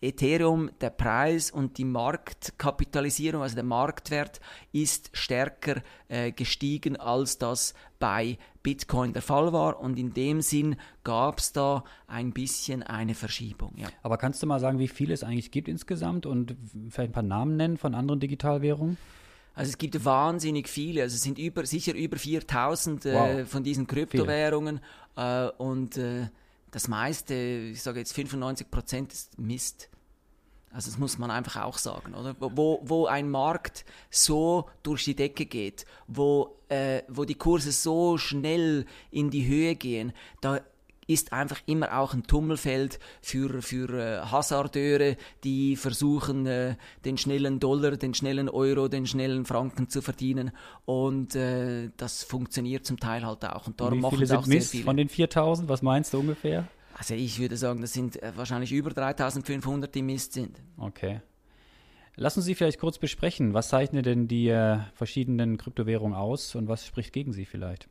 Ethereum, 0.00 0.70
der 0.80 0.90
Preis 0.90 1.50
und 1.50 1.78
die 1.78 1.84
Marktkapitalisierung, 1.84 3.42
also 3.42 3.54
der 3.54 3.64
Marktwert, 3.64 4.40
ist 4.72 5.10
stärker 5.12 5.82
äh, 6.08 6.30
gestiegen, 6.30 6.96
als 6.96 7.38
das 7.38 7.74
bei 7.98 8.38
Bitcoin 8.62 9.12
der 9.12 9.22
Fall 9.22 9.52
war. 9.52 9.80
Und 9.80 9.98
in 9.98 10.14
dem 10.14 10.40
Sinn 10.40 10.76
gab 11.02 11.38
es 11.38 11.52
da 11.52 11.84
ein 12.06 12.32
bisschen 12.32 12.82
eine 12.82 13.14
Verschiebung. 13.14 13.74
Ja. 13.76 13.88
Aber 14.02 14.18
kannst 14.18 14.42
du 14.42 14.46
mal 14.46 14.60
sagen, 14.60 14.78
wie 14.78 14.88
viel 14.88 15.10
es 15.10 15.24
eigentlich 15.24 15.50
gibt 15.50 15.68
insgesamt 15.68 16.26
und 16.26 16.54
vielleicht 16.90 17.10
ein 17.10 17.12
paar 17.12 17.22
Namen 17.22 17.56
nennen 17.56 17.76
von 17.76 17.94
anderen 17.94 18.20
Digitalwährungen? 18.20 18.96
Also 19.54 19.70
es 19.70 19.78
gibt 19.78 20.04
wahnsinnig 20.04 20.68
viele, 20.68 21.02
also 21.02 21.16
es 21.16 21.22
sind 21.22 21.36
über, 21.36 21.66
sicher 21.66 21.92
über 21.92 22.16
4000 22.16 23.06
äh, 23.06 23.14
wow. 23.14 23.48
von 23.48 23.64
diesen 23.64 23.88
Kryptowährungen 23.88 24.78
äh, 25.16 25.48
und 25.58 25.96
äh, 25.96 26.28
das 26.70 26.88
meiste, 26.88 27.34
ich 27.34 27.82
sage 27.82 27.98
jetzt 28.00 28.12
95 28.12 28.70
Prozent 28.70 29.12
ist 29.12 29.38
Mist. 29.38 29.88
Also 30.70 30.90
das 30.90 30.98
muss 30.98 31.18
man 31.18 31.30
einfach 31.30 31.62
auch 31.62 31.78
sagen, 31.78 32.14
oder? 32.14 32.36
Wo, 32.38 32.80
wo 32.82 33.06
ein 33.06 33.30
Markt 33.30 33.86
so 34.10 34.68
durch 34.82 35.04
die 35.04 35.16
Decke 35.16 35.46
geht, 35.46 35.86
wo, 36.06 36.58
äh, 36.68 37.02
wo 37.08 37.24
die 37.24 37.36
Kurse 37.36 37.72
so 37.72 38.18
schnell 38.18 38.84
in 39.10 39.30
die 39.30 39.46
Höhe 39.46 39.76
gehen, 39.76 40.12
da 40.42 40.60
ist 41.08 41.32
einfach 41.32 41.60
immer 41.66 41.98
auch 41.98 42.14
ein 42.14 42.22
Tummelfeld 42.22 43.00
für, 43.20 43.62
für 43.62 43.88
äh, 43.88 44.20
Hasardeure, 44.26 45.16
die 45.42 45.74
versuchen, 45.74 46.46
äh, 46.46 46.76
den 47.04 47.18
schnellen 47.18 47.58
Dollar, 47.58 47.96
den 47.96 48.14
schnellen 48.14 48.48
Euro, 48.48 48.88
den 48.88 49.06
schnellen 49.06 49.46
Franken 49.46 49.88
zu 49.88 50.02
verdienen. 50.02 50.52
Und 50.84 51.34
äh, 51.34 51.90
das 51.96 52.22
funktioniert 52.22 52.84
zum 52.84 53.00
Teil 53.00 53.26
halt 53.26 53.44
auch. 53.44 53.66
Und 53.66 53.80
darum 53.80 54.00
machen 54.00 54.22
es 54.22 54.30
auch 54.30 54.44
sehr 54.44 54.60
viele. 54.60 54.84
Von 54.84 54.98
den 54.98 55.08
4000, 55.08 55.68
was 55.68 55.82
meinst 55.82 56.12
du 56.12 56.20
ungefähr? 56.20 56.68
Also 56.94 57.14
ich 57.14 57.38
würde 57.40 57.56
sagen, 57.56 57.80
das 57.80 57.94
sind 57.94 58.22
äh, 58.22 58.32
wahrscheinlich 58.36 58.72
über 58.72 58.90
3500, 58.90 59.94
die 59.94 60.02
Mist 60.02 60.34
sind. 60.34 60.60
Okay. 60.76 61.22
Lassen 62.16 62.42
Sie 62.42 62.54
vielleicht 62.54 62.80
kurz 62.80 62.98
besprechen, 62.98 63.54
was 63.54 63.68
zeichnet 63.68 64.04
denn 64.04 64.28
die 64.28 64.48
äh, 64.48 64.80
verschiedenen 64.92 65.56
Kryptowährungen 65.56 66.16
aus 66.16 66.54
und 66.54 66.68
was 66.68 66.84
spricht 66.84 67.12
gegen 67.12 67.32
sie 67.32 67.46
vielleicht? 67.46 67.88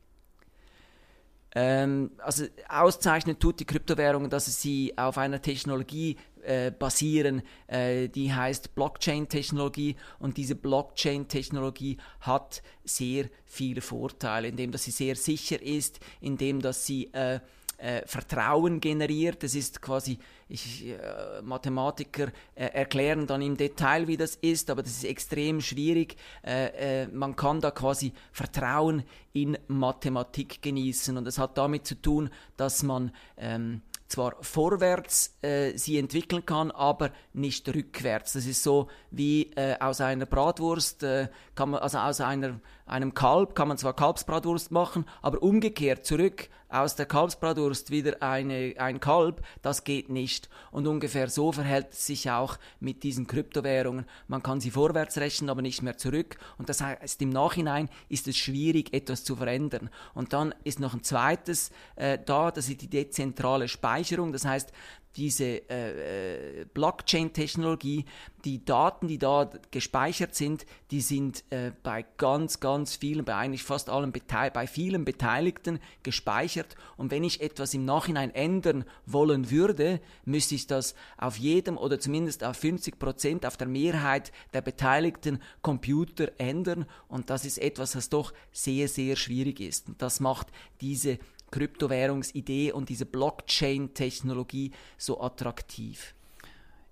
Ähm, 1.60 2.12
also 2.18 2.44
auszeichnen 2.68 3.40
tut 3.40 3.58
die 3.58 3.64
Kryptowährung, 3.64 4.30
dass 4.30 4.46
sie 4.62 4.96
auf 4.96 5.18
einer 5.18 5.42
Technologie 5.42 6.16
äh, 6.44 6.70
basieren, 6.70 7.42
äh, 7.66 8.08
die 8.08 8.32
heißt 8.32 8.76
Blockchain-Technologie. 8.76 9.96
Und 10.20 10.36
diese 10.36 10.54
Blockchain-Technologie 10.54 11.96
hat 12.20 12.62
sehr 12.84 13.24
viele 13.44 13.80
Vorteile, 13.80 14.46
indem 14.46 14.70
dass 14.70 14.84
sie 14.84 14.92
sehr 14.92 15.16
sicher 15.16 15.60
ist, 15.60 15.98
indem 16.20 16.62
dass 16.62 16.86
sie 16.86 17.12
äh, 17.12 17.40
äh, 17.78 18.06
Vertrauen 18.06 18.80
generiert. 18.80 19.42
Das 19.42 19.54
ist 19.54 19.80
quasi, 19.80 20.18
ich, 20.48 20.86
äh, 20.86 21.42
Mathematiker 21.42 22.28
äh, 22.54 22.66
erklären 22.66 23.26
dann 23.26 23.42
im 23.42 23.56
Detail, 23.56 24.06
wie 24.08 24.16
das 24.16 24.36
ist, 24.36 24.70
aber 24.70 24.82
das 24.82 24.92
ist 24.92 25.04
extrem 25.04 25.60
schwierig. 25.60 26.16
Äh, 26.44 27.02
äh, 27.02 27.08
man 27.08 27.36
kann 27.36 27.60
da 27.60 27.70
quasi 27.70 28.12
Vertrauen 28.32 29.04
in 29.32 29.56
Mathematik 29.68 30.60
genießen 30.62 31.16
und 31.16 31.24
das 31.24 31.38
hat 31.38 31.56
damit 31.56 31.86
zu 31.86 31.94
tun, 32.00 32.30
dass 32.56 32.82
man 32.82 33.12
ähm, 33.36 33.82
zwar 34.08 34.36
vorwärts 34.40 35.36
äh, 35.42 35.76
sie 35.76 35.98
entwickeln 35.98 36.44
kann, 36.44 36.70
aber 36.70 37.10
nicht 37.34 37.68
rückwärts. 37.68 38.32
Das 38.32 38.46
ist 38.46 38.62
so 38.62 38.88
wie 39.10 39.50
äh, 39.54 39.76
aus 39.78 40.00
einer 40.00 40.26
Bratwurst, 40.26 41.02
äh, 41.02 41.28
kann 41.58 41.70
man, 41.70 41.80
also 41.80 41.98
aus 41.98 42.20
einer, 42.20 42.60
einem 42.86 43.14
Kalb 43.14 43.56
kann 43.56 43.66
man 43.66 43.78
zwar 43.78 43.92
Kalbsbratwurst 43.92 44.70
machen, 44.70 45.04
aber 45.22 45.42
umgekehrt 45.42 46.06
zurück 46.06 46.48
aus 46.68 46.94
der 46.94 47.06
Kalbsbratwurst 47.06 47.90
wieder 47.90 48.22
eine, 48.22 48.74
ein 48.78 49.00
Kalb, 49.00 49.42
das 49.62 49.84
geht 49.84 50.08
nicht. 50.08 50.48
Und 50.70 50.86
ungefähr 50.86 51.28
so 51.28 51.50
verhält 51.50 51.88
es 51.92 52.06
sich 52.06 52.30
auch 52.30 52.58
mit 52.78 53.02
diesen 53.02 53.26
Kryptowährungen. 53.26 54.04
Man 54.28 54.42
kann 54.42 54.60
sie 54.60 54.70
vorwärts 54.70 55.18
rechnen, 55.18 55.50
aber 55.50 55.62
nicht 55.62 55.82
mehr 55.82 55.96
zurück. 55.96 56.36
Und 56.58 56.68
das 56.68 56.80
heißt, 56.80 57.20
im 57.22 57.30
Nachhinein 57.30 57.88
ist 58.08 58.28
es 58.28 58.36
schwierig, 58.36 58.92
etwas 58.92 59.24
zu 59.24 59.34
verändern. 59.34 59.90
Und 60.14 60.32
dann 60.32 60.54
ist 60.62 60.78
noch 60.78 60.94
ein 60.94 61.02
zweites 61.02 61.70
äh, 61.96 62.18
da, 62.24 62.50
das 62.50 62.68
ist 62.68 62.82
die 62.82 62.90
dezentrale 62.90 63.66
Speicherung. 63.66 64.32
Das 64.32 64.44
heißt, 64.44 64.70
diese 65.16 65.68
äh, 65.68 66.60
äh, 66.60 66.64
Blockchain-Technologie, 66.72 68.04
die 68.44 68.64
Daten, 68.64 69.08
die 69.08 69.18
da 69.18 69.50
gespeichert 69.70 70.34
sind, 70.34 70.64
die 70.90 71.00
sind 71.00 71.42
äh, 71.50 71.72
bei 71.82 72.04
ganz, 72.18 72.60
ganz 72.60 72.96
vielen, 72.96 73.24
bei 73.24 73.34
eigentlich 73.34 73.64
fast 73.64 73.90
allen, 73.90 74.12
bei 74.12 74.66
vielen 74.66 75.04
Beteiligten 75.04 75.80
gespeichert. 76.02 76.76
Und 76.96 77.10
wenn 77.10 77.24
ich 77.24 77.40
etwas 77.40 77.74
im 77.74 77.84
Nachhinein 77.84 78.34
ändern 78.34 78.84
wollen 79.06 79.50
würde, 79.50 80.00
müsste 80.24 80.54
ich 80.54 80.66
das 80.66 80.94
auf 81.16 81.36
jedem 81.36 81.76
oder 81.76 81.98
zumindest 81.98 82.44
auf 82.44 82.56
50 82.56 82.98
Prozent, 82.98 83.44
auf 83.44 83.56
der 83.56 83.66
Mehrheit 83.66 84.30
der 84.52 84.62
beteiligten 84.62 85.42
Computer 85.62 86.30
ändern. 86.38 86.86
Und 87.08 87.30
das 87.30 87.44
ist 87.44 87.58
etwas, 87.58 87.96
was 87.96 88.08
doch 88.08 88.32
sehr, 88.52 88.88
sehr 88.88 89.16
schwierig 89.16 89.60
ist. 89.60 89.88
Und 89.88 90.00
das 90.00 90.20
macht 90.20 90.48
diese 90.80 91.18
Kryptowährungsidee 91.50 92.72
und 92.72 92.88
diese 92.88 93.06
Blockchain-Technologie 93.06 94.72
so 94.96 95.20
attraktiv? 95.20 96.14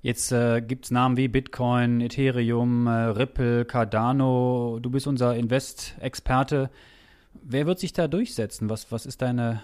Jetzt 0.02 0.30
äh, 0.30 0.60
gibt 0.60 0.84
es 0.84 0.90
Namen 0.90 1.16
wie 1.16 1.28
Bitcoin, 1.28 2.00
Ethereum, 2.00 2.86
äh, 2.86 2.90
Ripple, 2.90 3.64
Cardano. 3.64 4.78
Du 4.80 4.90
bist 4.90 5.06
unser 5.06 5.34
Invest-Experte. 5.34 6.70
Wer 7.42 7.66
wird 7.66 7.80
sich 7.80 7.92
da 7.92 8.06
durchsetzen? 8.06 8.70
Was, 8.70 8.92
was 8.92 9.06
ist 9.06 9.22
deine 9.22 9.62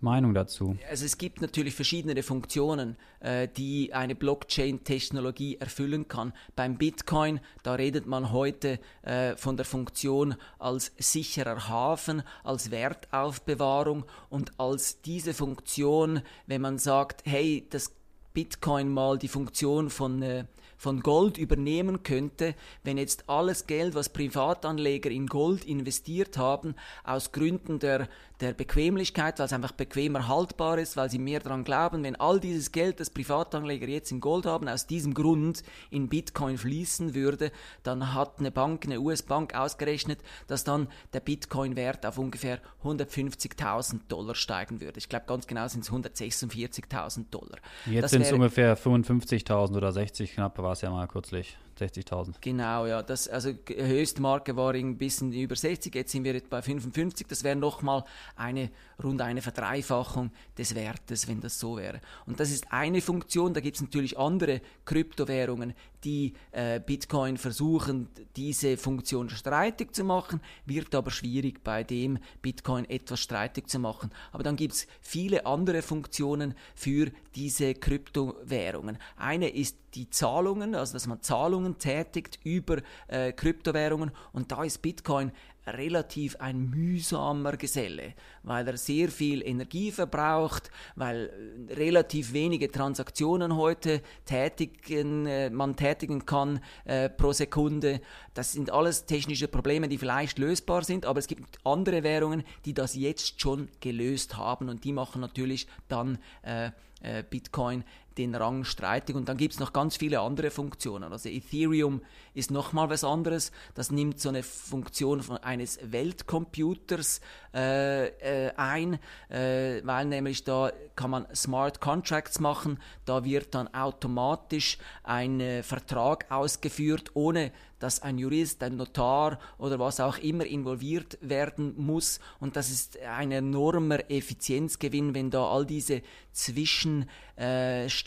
Meinung 0.00 0.34
dazu? 0.34 0.76
Also 0.90 1.06
es 1.06 1.16
gibt 1.16 1.40
natürlich 1.40 1.74
verschiedene 1.74 2.22
Funktionen, 2.22 2.96
äh, 3.20 3.48
die 3.48 3.94
eine 3.94 4.14
Blockchain-Technologie 4.14 5.56
erfüllen 5.56 6.06
kann. 6.06 6.32
Beim 6.54 6.76
Bitcoin, 6.76 7.40
da 7.62 7.74
redet 7.74 8.06
man 8.06 8.30
heute 8.32 8.78
äh, 9.02 9.36
von 9.36 9.56
der 9.56 9.64
Funktion 9.64 10.34
als 10.58 10.92
sicherer 10.98 11.68
Hafen, 11.68 12.22
als 12.44 12.70
Wertaufbewahrung 12.70 14.04
und 14.28 14.52
als 14.58 15.00
diese 15.00 15.32
Funktion, 15.32 16.20
wenn 16.46 16.60
man 16.60 16.78
sagt, 16.78 17.22
hey, 17.24 17.66
das 17.70 17.92
Bitcoin 18.34 18.90
mal 18.90 19.16
die 19.16 19.28
Funktion 19.28 19.88
von 19.88 20.20
äh, 20.20 20.44
von 20.76 21.00
Gold 21.00 21.38
übernehmen 21.38 22.02
könnte, 22.02 22.54
wenn 22.84 22.98
jetzt 22.98 23.28
alles 23.28 23.66
Geld, 23.66 23.94
was 23.94 24.10
Privatanleger 24.10 25.10
in 25.10 25.26
Gold 25.26 25.64
investiert 25.64 26.36
haben, 26.36 26.74
aus 27.04 27.32
Gründen 27.32 27.78
der, 27.78 28.08
der 28.40 28.52
Bequemlichkeit, 28.52 29.38
weil 29.38 29.46
es 29.46 29.52
einfach 29.52 29.72
bequemer 29.72 30.28
haltbar 30.28 30.78
ist, 30.78 30.96
weil 30.96 31.10
sie 31.10 31.18
mehr 31.18 31.40
daran 31.40 31.64
glauben, 31.64 32.02
wenn 32.04 32.16
all 32.16 32.38
dieses 32.38 32.70
Geld, 32.72 33.00
das 33.00 33.10
Privatanleger 33.10 33.88
jetzt 33.88 34.12
in 34.12 34.20
Gold 34.20 34.46
haben, 34.46 34.68
aus 34.68 34.86
diesem 34.86 35.14
Grund 35.14 35.62
in 35.90 36.08
Bitcoin 36.08 36.58
fließen 36.58 37.14
würde, 37.14 37.50
dann 37.82 38.14
hat 38.14 38.38
eine 38.38 38.50
Bank, 38.50 38.84
eine 38.84 39.00
US-Bank 39.00 39.54
ausgerechnet, 39.54 40.20
dass 40.46 40.64
dann 40.64 40.88
der 41.12 41.20
Bitcoin-Wert 41.20 42.04
auf 42.04 42.18
ungefähr 42.18 42.60
150.000 42.84 44.00
Dollar 44.08 44.34
steigen 44.34 44.80
würde. 44.80 44.98
Ich 44.98 45.08
glaube, 45.08 45.26
ganz 45.26 45.46
genau 45.46 45.66
sind 45.68 45.84
es 45.84 45.90
146.000 45.90 47.30
Dollar. 47.30 47.58
Jetzt 47.86 48.10
sind 48.10 48.22
es 48.22 48.32
ungefähr 48.32 48.76
55.000 48.76 49.76
oder 49.76 49.92
60 49.92 50.34
knapp 50.34 50.58
war 50.58 50.72
es 50.72 50.82
ja 50.82 50.90
mal 50.90 51.06
kürzlich. 51.06 51.56
60.000. 51.78 52.34
Genau, 52.40 52.86
ja. 52.86 53.02
Das, 53.02 53.28
also 53.28 53.50
höchste 53.68 54.22
Marke 54.22 54.56
war 54.56 54.74
ein 54.74 54.96
bisschen 54.96 55.32
über 55.32 55.56
60, 55.56 55.94
jetzt 55.94 56.12
sind 56.12 56.24
wir 56.24 56.34
jetzt 56.34 56.50
bei 56.50 56.62
55. 56.62 57.26
Das 57.26 57.44
wäre 57.44 57.56
nochmal 57.56 58.04
eine 58.34 58.70
rund 59.02 59.20
eine 59.20 59.42
Verdreifachung 59.42 60.30
des 60.56 60.74
Wertes, 60.74 61.28
wenn 61.28 61.40
das 61.40 61.58
so 61.58 61.76
wäre. 61.76 62.00
Und 62.26 62.40
das 62.40 62.50
ist 62.50 62.72
eine 62.72 63.00
Funktion. 63.00 63.54
Da 63.54 63.60
gibt 63.60 63.76
es 63.76 63.82
natürlich 63.82 64.18
andere 64.18 64.60
Kryptowährungen, 64.84 65.74
die 66.04 66.34
äh, 66.52 66.80
Bitcoin 66.80 67.36
versuchen, 67.36 68.08
diese 68.36 68.76
Funktion 68.76 69.28
streitig 69.28 69.94
zu 69.94 70.04
machen, 70.04 70.40
wird 70.64 70.94
aber 70.94 71.10
schwierig 71.10 71.64
bei 71.64 71.82
dem 71.82 72.18
Bitcoin 72.42 72.88
etwas 72.88 73.20
streitig 73.20 73.68
zu 73.68 73.78
machen. 73.78 74.10
Aber 74.32 74.42
dann 74.42 74.56
gibt 74.56 74.74
es 74.74 74.86
viele 75.00 75.46
andere 75.46 75.82
Funktionen 75.82 76.54
für 76.74 77.10
diese 77.34 77.74
Kryptowährungen. 77.74 78.98
Eine 79.16 79.48
ist 79.48 79.76
die 79.94 80.08
Zahlungen, 80.10 80.74
also 80.74 80.92
dass 80.92 81.06
man 81.06 81.22
Zahlungen 81.22 81.78
tätigt 81.78 82.38
über 82.44 82.78
äh, 83.08 83.32
Kryptowährungen 83.32 84.12
und 84.32 84.52
da 84.52 84.62
ist 84.62 84.82
Bitcoin 84.82 85.32
relativ 85.66 86.36
ein 86.36 86.70
mühsamer 86.70 87.56
Geselle, 87.56 88.14
weil 88.42 88.66
er 88.66 88.76
sehr 88.76 89.08
viel 89.08 89.42
Energie 89.42 89.90
verbraucht, 89.90 90.70
weil 90.94 91.68
äh, 91.68 91.74
relativ 91.74 92.32
wenige 92.32 92.70
Transaktionen 92.70 93.56
heute 93.56 94.02
tätigen, 94.24 95.26
äh, 95.26 95.50
man 95.50 95.76
tätigen 95.76 96.24
kann 96.24 96.60
äh, 96.84 97.08
pro 97.08 97.32
Sekunde. 97.32 98.00
Das 98.34 98.52
sind 98.52 98.70
alles 98.70 99.06
technische 99.06 99.48
Probleme, 99.48 99.88
die 99.88 99.98
vielleicht 99.98 100.38
lösbar 100.38 100.84
sind, 100.84 101.06
aber 101.06 101.18
es 101.18 101.26
gibt 101.26 101.58
andere 101.64 102.02
Währungen, 102.02 102.44
die 102.64 102.74
das 102.74 102.94
jetzt 102.94 103.40
schon 103.40 103.68
gelöst 103.80 104.36
haben 104.36 104.68
und 104.68 104.84
die 104.84 104.92
machen 104.92 105.20
natürlich 105.20 105.66
dann 105.88 106.18
äh, 106.42 106.70
äh 107.02 107.22
Bitcoin 107.28 107.84
den 108.18 108.34
Rang 108.34 108.64
streitig. 108.64 109.14
Und 109.16 109.28
dann 109.28 109.36
gibt 109.36 109.54
es 109.54 109.60
noch 109.60 109.72
ganz 109.72 109.96
viele 109.96 110.20
andere 110.20 110.50
Funktionen. 110.50 111.12
Also 111.12 111.28
Ethereum 111.28 112.00
ist 112.34 112.50
nochmal 112.50 112.90
was 112.90 113.04
anderes. 113.04 113.52
Das 113.74 113.90
nimmt 113.90 114.20
so 114.20 114.28
eine 114.28 114.42
Funktion 114.42 115.22
von 115.22 115.38
eines 115.38 115.78
Weltcomputers 115.82 117.20
äh, 117.54 118.06
äh, 118.08 118.52
ein, 118.56 118.98
äh, 119.28 119.80
weil 119.84 120.06
nämlich 120.06 120.44
da 120.44 120.72
kann 120.94 121.10
man 121.10 121.26
Smart 121.34 121.80
Contracts 121.80 122.40
machen. 122.40 122.78
Da 123.04 123.24
wird 123.24 123.54
dann 123.54 123.72
automatisch 123.72 124.78
ein 125.02 125.40
äh, 125.40 125.62
Vertrag 125.62 126.30
ausgeführt, 126.30 127.12
ohne 127.14 127.52
dass 127.78 128.00
ein 128.02 128.18
Jurist, 128.18 128.62
ein 128.62 128.76
Notar 128.76 129.38
oder 129.58 129.78
was 129.78 130.00
auch 130.00 130.18
immer 130.18 130.44
involviert 130.46 131.18
werden 131.20 131.74
muss. 131.76 132.20
Und 132.40 132.56
das 132.56 132.70
ist 132.70 132.98
ein 133.00 133.32
enormer 133.32 134.10
Effizienzgewinn, 134.10 135.14
wenn 135.14 135.30
da 135.30 135.46
all 135.46 135.66
diese 135.66 136.02
Zwischenstationen, 136.32 137.10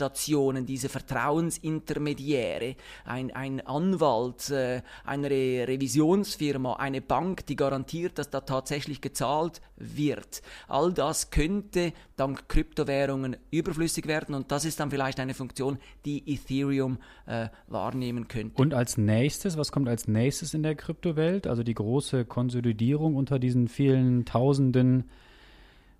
äh, 0.01 0.65
diese 0.65 0.89
Vertrauensintermediäre, 0.89 2.75
ein, 3.05 3.31
ein 3.31 3.61
Anwalt, 3.61 4.49
äh, 4.49 4.81
eine 5.05 5.29
Revisionsfirma, 5.29 6.73
eine 6.73 7.01
Bank, 7.01 7.45
die 7.45 7.55
garantiert, 7.55 8.17
dass 8.17 8.29
da 8.29 8.41
tatsächlich 8.41 9.01
gezahlt 9.01 9.61
wird. 9.77 10.41
All 10.67 10.93
das 10.93 11.29
könnte 11.31 11.93
dank 12.15 12.49
Kryptowährungen 12.49 13.37
überflüssig 13.51 14.07
werden 14.07 14.35
und 14.35 14.51
das 14.51 14.65
ist 14.65 14.79
dann 14.79 14.91
vielleicht 14.91 15.19
eine 15.19 15.33
Funktion, 15.33 15.77
die 16.05 16.31
Ethereum 16.31 16.97
äh, 17.25 17.47
wahrnehmen 17.67 18.27
könnte. 18.27 18.61
Und 18.61 18.73
als 18.73 18.97
nächstes, 18.97 19.57
was 19.57 19.71
kommt 19.71 19.87
als 19.87 20.07
nächstes 20.07 20.53
in 20.53 20.63
der 20.63 20.75
Kryptowelt? 20.75 21.47
Also 21.47 21.63
die 21.63 21.73
große 21.73 22.25
Konsolidierung 22.25 23.15
unter 23.15 23.39
diesen 23.39 23.67
vielen 23.67 24.25
Tausenden 24.25 25.09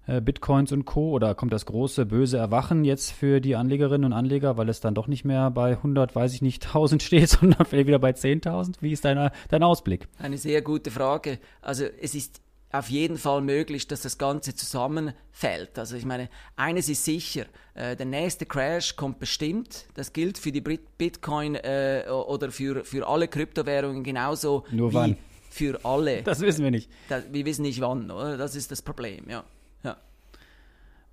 Bitcoins 0.08 0.72
und 0.72 0.86
Co. 0.86 1.12
Oder 1.12 1.36
kommt 1.36 1.54
das 1.54 1.66
große 1.66 2.06
böse 2.06 2.38
Erwachen 2.38 2.84
jetzt 2.84 3.12
für 3.12 3.42
die 3.42 3.56
Anlegerinnen 3.56 4.06
und 4.06 4.14
Anleger, 4.14 4.58
weil 4.58 4.70
es 4.70 4.80
dann 4.80 4.96
doch 4.96 5.08
nicht 5.08 5.24
mehr 5.26 5.52
bei 5.52 5.72
100, 5.72 6.16
weiß 6.16 6.34
ich 6.34 6.42
nicht, 6.42 6.66
1000 6.68 7.04
steht, 7.04 7.30
sondern 7.30 7.66
vielleicht 7.66 7.88
wieder 7.88 8.00
bei 8.00 8.12
10.000? 8.12 8.76
Wie 8.82 8.92
ist 8.92 9.06
dein, 9.06 9.30
dein 9.50 9.64
Ausblick? 9.64 10.08
Eine 10.18 10.38
sehr 10.38 10.62
gute 10.62 10.90
Frage. 10.92 11.40
Also 11.62 11.86
es 12.02 12.16
ist 12.16 12.42
auf 12.72 12.90
jeden 12.90 13.18
Fall 13.18 13.42
möglich, 13.42 13.88
dass 13.88 14.02
das 14.02 14.18
Ganze 14.18 14.54
zusammenfällt. 14.54 15.80
Also 15.80 15.96
ich 15.96 16.06
meine, 16.06 16.30
eines 16.56 16.88
ist 16.88 17.04
sicher, 17.04 17.46
äh, 17.74 17.96
der 17.96 18.06
nächste 18.06 18.46
Crash 18.46 18.96
kommt 18.96 19.20
bestimmt. 19.20 19.86
Das 19.96 20.14
gilt 20.14 20.38
für 20.38 20.52
die 20.52 20.62
Bitcoin 20.62 21.56
äh, 21.56 22.04
oder 22.10 22.52
für, 22.52 22.84
für 22.86 23.08
alle 23.08 23.28
Kryptowährungen 23.28 24.04
genauso 24.04 24.66
Nur 24.72 24.92
wie 24.92 24.96
wann? 24.96 25.18
für 25.50 25.84
alle. 25.84 26.22
Das 26.22 26.42
wissen 26.42 26.64
wir 26.64 26.70
nicht. 26.72 26.92
Das, 27.10 27.24
wir 27.32 27.44
wissen 27.46 27.64
nicht 27.64 27.82
wann, 27.82 28.12
oder? 28.12 28.38
Das 28.38 28.56
ist 28.56 28.70
das 28.72 28.84
Problem, 28.84 29.26
ja. 29.28 29.44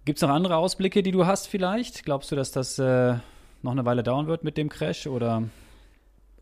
Gibt 0.07 0.19
es 0.19 0.23
noch 0.23 0.31
andere 0.31 0.57
Ausblicke, 0.57 1.03
die 1.03 1.11
du 1.11 1.27
hast 1.27 1.49
vielleicht? 1.49 2.05
Glaubst 2.05 2.31
du, 2.31 2.37
dass 2.37 2.53
das 2.53 2.79
äh, 2.79 3.17
noch 3.63 3.73
eine 3.73 3.85
Weile 3.85 4.05
dauern 4.05 4.29
wird 4.29 4.45
mit 4.45 4.57
dem 4.57 4.69
Crash 4.69 5.09
oder? 5.09 5.43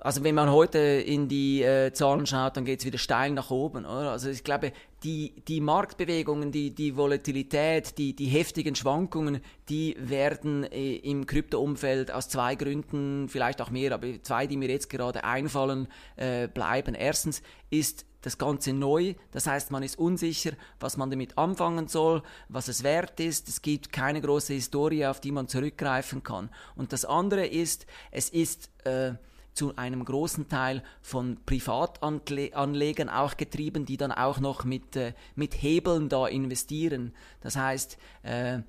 Also 0.00 0.22
wenn 0.22 0.34
man 0.34 0.52
heute 0.52 0.78
in 0.78 1.28
die 1.28 1.62
äh, 1.62 1.90
Zahlen 1.94 2.26
schaut, 2.26 2.58
dann 2.58 2.66
geht 2.66 2.80
es 2.80 2.84
wieder 2.84 2.98
steil 2.98 3.30
nach 3.30 3.50
oben. 3.50 3.86
Oder? 3.86 4.10
Also 4.10 4.28
ich 4.28 4.44
glaube, 4.44 4.72
die, 5.02 5.32
die 5.48 5.62
Marktbewegungen, 5.62 6.52
die, 6.52 6.74
die 6.74 6.94
Volatilität, 6.94 7.96
die, 7.96 8.14
die 8.14 8.26
heftigen 8.26 8.74
Schwankungen, 8.74 9.40
die 9.70 9.96
werden 9.98 10.64
äh, 10.64 10.96
im 10.96 11.24
Kryptoumfeld 11.24 12.12
aus 12.12 12.28
zwei 12.28 12.56
Gründen, 12.56 13.30
vielleicht 13.30 13.62
auch 13.62 13.70
mehr, 13.70 13.92
aber 13.92 14.08
zwei, 14.22 14.46
die 14.46 14.58
mir 14.58 14.68
jetzt 14.68 14.90
gerade 14.90 15.24
einfallen, 15.24 15.88
äh, 16.16 16.48
bleiben. 16.48 16.94
Erstens 16.94 17.40
ist 17.70 18.04
das 18.24 18.38
Ganze 18.38 18.72
neu, 18.72 19.14
das 19.32 19.46
heißt, 19.46 19.70
man 19.70 19.82
ist 19.82 19.98
unsicher, 19.98 20.52
was 20.80 20.96
man 20.96 21.10
damit 21.10 21.36
anfangen 21.36 21.88
soll, 21.88 22.22
was 22.48 22.68
es 22.68 22.82
wert 22.82 23.20
ist. 23.20 23.48
Es 23.48 23.60
gibt 23.60 23.92
keine 23.92 24.22
große 24.22 24.54
Historie, 24.54 25.04
auf 25.06 25.20
die 25.20 25.30
man 25.30 25.46
zurückgreifen 25.46 26.22
kann. 26.22 26.48
Und 26.74 26.94
das 26.94 27.04
andere 27.04 27.46
ist, 27.46 27.86
es 28.10 28.30
ist 28.30 28.70
äh, 28.84 29.12
zu 29.52 29.76
einem 29.76 30.06
großen 30.06 30.48
Teil 30.48 30.82
von 31.02 31.36
Privatanlegern 31.44 33.10
auch 33.10 33.36
getrieben, 33.36 33.84
die 33.84 33.98
dann 33.98 34.10
auch 34.10 34.40
noch 34.40 34.64
mit, 34.64 34.96
äh, 34.96 35.12
mit 35.34 35.62
Hebeln 35.62 36.08
da 36.08 36.26
investieren. 36.26 37.12
Das 37.42 37.56
heißt, 37.56 37.98
äh, 38.22 38.60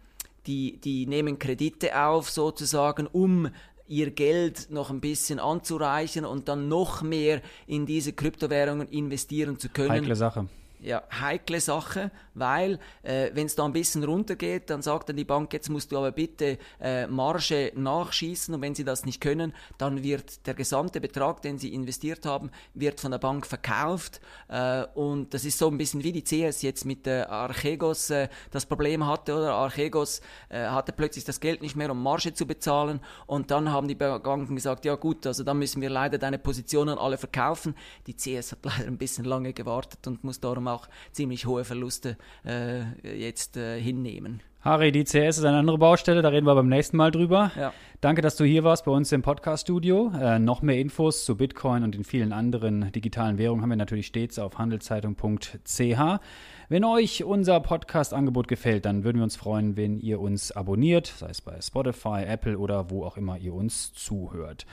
die, 0.48 0.82
die 0.82 1.08
nehmen 1.08 1.40
Kredite 1.40 1.98
auf 2.06 2.30
sozusagen, 2.30 3.08
um 3.08 3.50
ihr 3.88 4.12
Geld 4.12 4.68
noch 4.72 4.90
ein 4.90 5.00
bisschen 5.00 5.40
anzureichen 5.40 6.26
und 6.26 6.48
dann 6.48 6.68
noch 6.68 7.02
mehr 7.02 7.42
in 7.68 7.86
diese 7.86 8.14
Kryptowährungen 8.14 8.88
investieren 8.90 9.60
zu 9.60 9.70
können. 9.70 9.92
Heikle 9.92 10.16
Sache 10.16 10.48
ja, 10.86 11.04
heikle 11.20 11.60
Sache, 11.60 12.12
weil 12.36 12.80
äh, 13.02 13.32
wenn 13.34 13.48
es 13.48 13.56
da 13.56 13.66
ein 13.66 13.74
bisschen 13.74 14.04
runtergeht, 14.04 14.70
dann 14.70 14.84
sagt 14.84 15.10
dann 15.10 15.16
die 15.16 15.24
Bank, 15.24 15.52
jetzt 15.52 15.70
musst 15.70 15.92
du 15.92 15.98
aber 15.98 16.12
bitte 16.12 16.60
äh, 16.80 17.08
Marge 17.08 17.72
nachschießen 17.76 18.54
und 18.54 18.62
wenn 18.62 18.76
sie 18.76 18.84
das 18.84 19.04
nicht 19.04 19.20
können, 19.20 19.54
dann 19.80 20.04
wird 20.04 20.46
der 20.46 20.54
gesamte 20.54 21.02
Betrag, 21.02 21.42
den 21.42 21.58
sie 21.58 21.74
investiert 21.74 22.26
haben, 22.26 22.52
wird 22.76 23.00
von 23.00 23.12
der 23.12 23.18
Bank 23.18 23.48
verkauft. 23.48 24.22
Äh, 24.48 24.84
und 24.94 25.34
das 25.34 25.44
ist 25.44 25.58
so 25.58 25.70
ein 25.70 25.78
bisschen 25.78 26.04
wie 26.04 26.12
die 26.12 26.24
CS 26.24 26.62
jetzt 26.62 26.86
mit 26.86 27.08
äh, 27.08 27.24
Archegos 27.24 28.12
äh, 28.12 28.30
das 28.52 28.68
Problem 28.68 29.08
hatte, 29.08 29.36
oder? 29.36 29.54
Archegos 29.54 30.22
äh, 30.50 30.68
hatte 30.68 30.92
plötzlich 30.92 31.26
das 31.26 31.40
Geld 31.40 31.64
nicht 31.64 31.76
mehr, 31.76 31.92
um 31.92 32.02
Marge 32.02 32.34
zu 32.34 32.46
bezahlen. 32.46 33.00
Und 33.26 33.50
dann 33.50 33.72
haben 33.72 33.88
die 33.88 33.96
Banken 33.96 34.56
gesagt, 34.56 34.86
ja 34.86 34.94
gut, 34.96 35.26
also 35.26 35.44
dann 35.44 35.58
müssen 35.58 35.82
wir 35.82 35.90
leider 35.90 36.20
deine 36.20 36.38
Positionen 36.38 37.00
alle 37.00 37.18
verkaufen. 37.18 37.74
Die 38.06 38.14
CS 38.16 38.52
hat 38.52 38.60
leider 38.64 38.88
ein 38.88 39.00
bisschen 39.00 39.26
lange 39.26 39.52
gewartet 39.54 40.06
und 40.06 40.24
muss 40.24 40.40
darum 40.40 40.68
auch 40.68 40.75
auch 40.76 40.88
ziemlich 41.12 41.46
hohe 41.46 41.64
Verluste 41.64 42.18
äh, 42.46 42.84
jetzt 43.18 43.58
äh, 43.58 43.80
hinnehmen. 43.80 44.42
Harry, 44.66 44.92
die 44.92 45.04
CS 45.04 45.38
ist 45.38 45.46
eine 45.46 45.60
andere 45.60 45.78
Baustelle, 45.78 46.24
da 46.24 46.30
reden 46.30 46.48
wir 46.48 46.56
beim 46.56 46.68
nächsten 46.68 46.98
Mal 46.98 47.12
drüber. 47.12 47.52
Ja. 47.56 47.72
Danke, 48.02 48.24
dass 48.24 48.36
du 48.36 48.46
hier 48.46 48.64
warst 48.64 48.86
bei 48.86 48.92
uns 48.92 49.12
im 49.12 49.22
Podcast-Studio. 49.22 50.12
Äh, 50.20 50.40
noch 50.40 50.64
mehr 50.64 50.80
Infos 50.80 51.24
zu 51.24 51.38
Bitcoin 51.38 51.84
und 51.84 51.94
den 51.94 52.04
vielen 52.04 52.34
anderen 52.34 52.92
digitalen 52.92 53.38
Währungen 53.38 53.62
haben 53.62 53.70
wir 53.70 53.76
natürlich 53.76 54.08
stets 54.08 54.40
auf 54.40 54.58
handelszeitung.ch. 54.58 56.20
Wenn 56.68 56.84
euch 56.84 57.24
unser 57.24 57.60
Podcast-Angebot 57.60 58.48
gefällt, 58.48 58.86
dann 58.86 59.04
würden 59.04 59.18
wir 59.18 59.24
uns 59.24 59.36
freuen, 59.36 59.78
wenn 59.78 60.00
ihr 60.00 60.20
uns 60.20 60.52
abonniert, 60.52 61.14
sei 61.16 61.30
es 61.30 61.42
bei 61.42 61.62
Spotify, 61.62 62.24
Apple 62.26 62.58
oder 62.58 62.90
wo 62.90 63.06
auch 63.06 63.18
immer 63.18 63.38
ihr 63.38 63.54
uns 63.54 63.94
zuhört. 63.94 64.66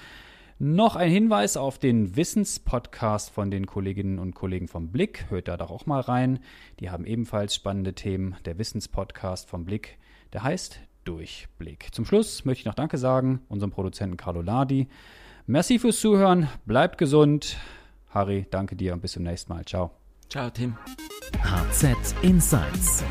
Noch 0.58 0.96
ein 0.96 1.10
Hinweis 1.10 1.56
auf 1.56 1.78
den 1.78 2.16
Wissenspodcast 2.16 3.30
von 3.30 3.50
den 3.50 3.66
Kolleginnen 3.66 4.18
und 4.18 4.34
Kollegen 4.34 4.68
vom 4.68 4.92
Blick. 4.92 5.26
Hört 5.28 5.48
da 5.48 5.56
doch 5.56 5.70
auch 5.70 5.86
mal 5.86 6.00
rein. 6.00 6.38
Die 6.80 6.90
haben 6.90 7.04
ebenfalls 7.04 7.54
spannende 7.54 7.94
Themen. 7.94 8.36
Der 8.44 8.58
Wissenspodcast 8.58 9.48
vom 9.48 9.64
Blick, 9.64 9.98
der 10.32 10.42
heißt 10.42 10.80
Durchblick. 11.04 11.88
Zum 11.92 12.04
Schluss 12.04 12.44
möchte 12.44 12.60
ich 12.60 12.66
noch 12.66 12.74
Danke 12.74 12.98
sagen 12.98 13.40
unserem 13.48 13.70
Produzenten 13.70 14.16
Carlo 14.16 14.42
Ladi. 14.42 14.88
Merci 15.46 15.78
fürs 15.78 16.00
Zuhören. 16.00 16.48
Bleibt 16.66 16.98
gesund. 16.98 17.56
Harry, 18.10 18.46
danke 18.50 18.76
dir 18.76 18.92
und 18.92 19.00
bis 19.00 19.12
zum 19.12 19.24
nächsten 19.24 19.52
Mal. 19.52 19.64
Ciao. 19.64 19.90
Ciao, 20.28 20.48
Tim. 20.50 20.76
HZ 21.42 22.14
Insights 22.22 23.04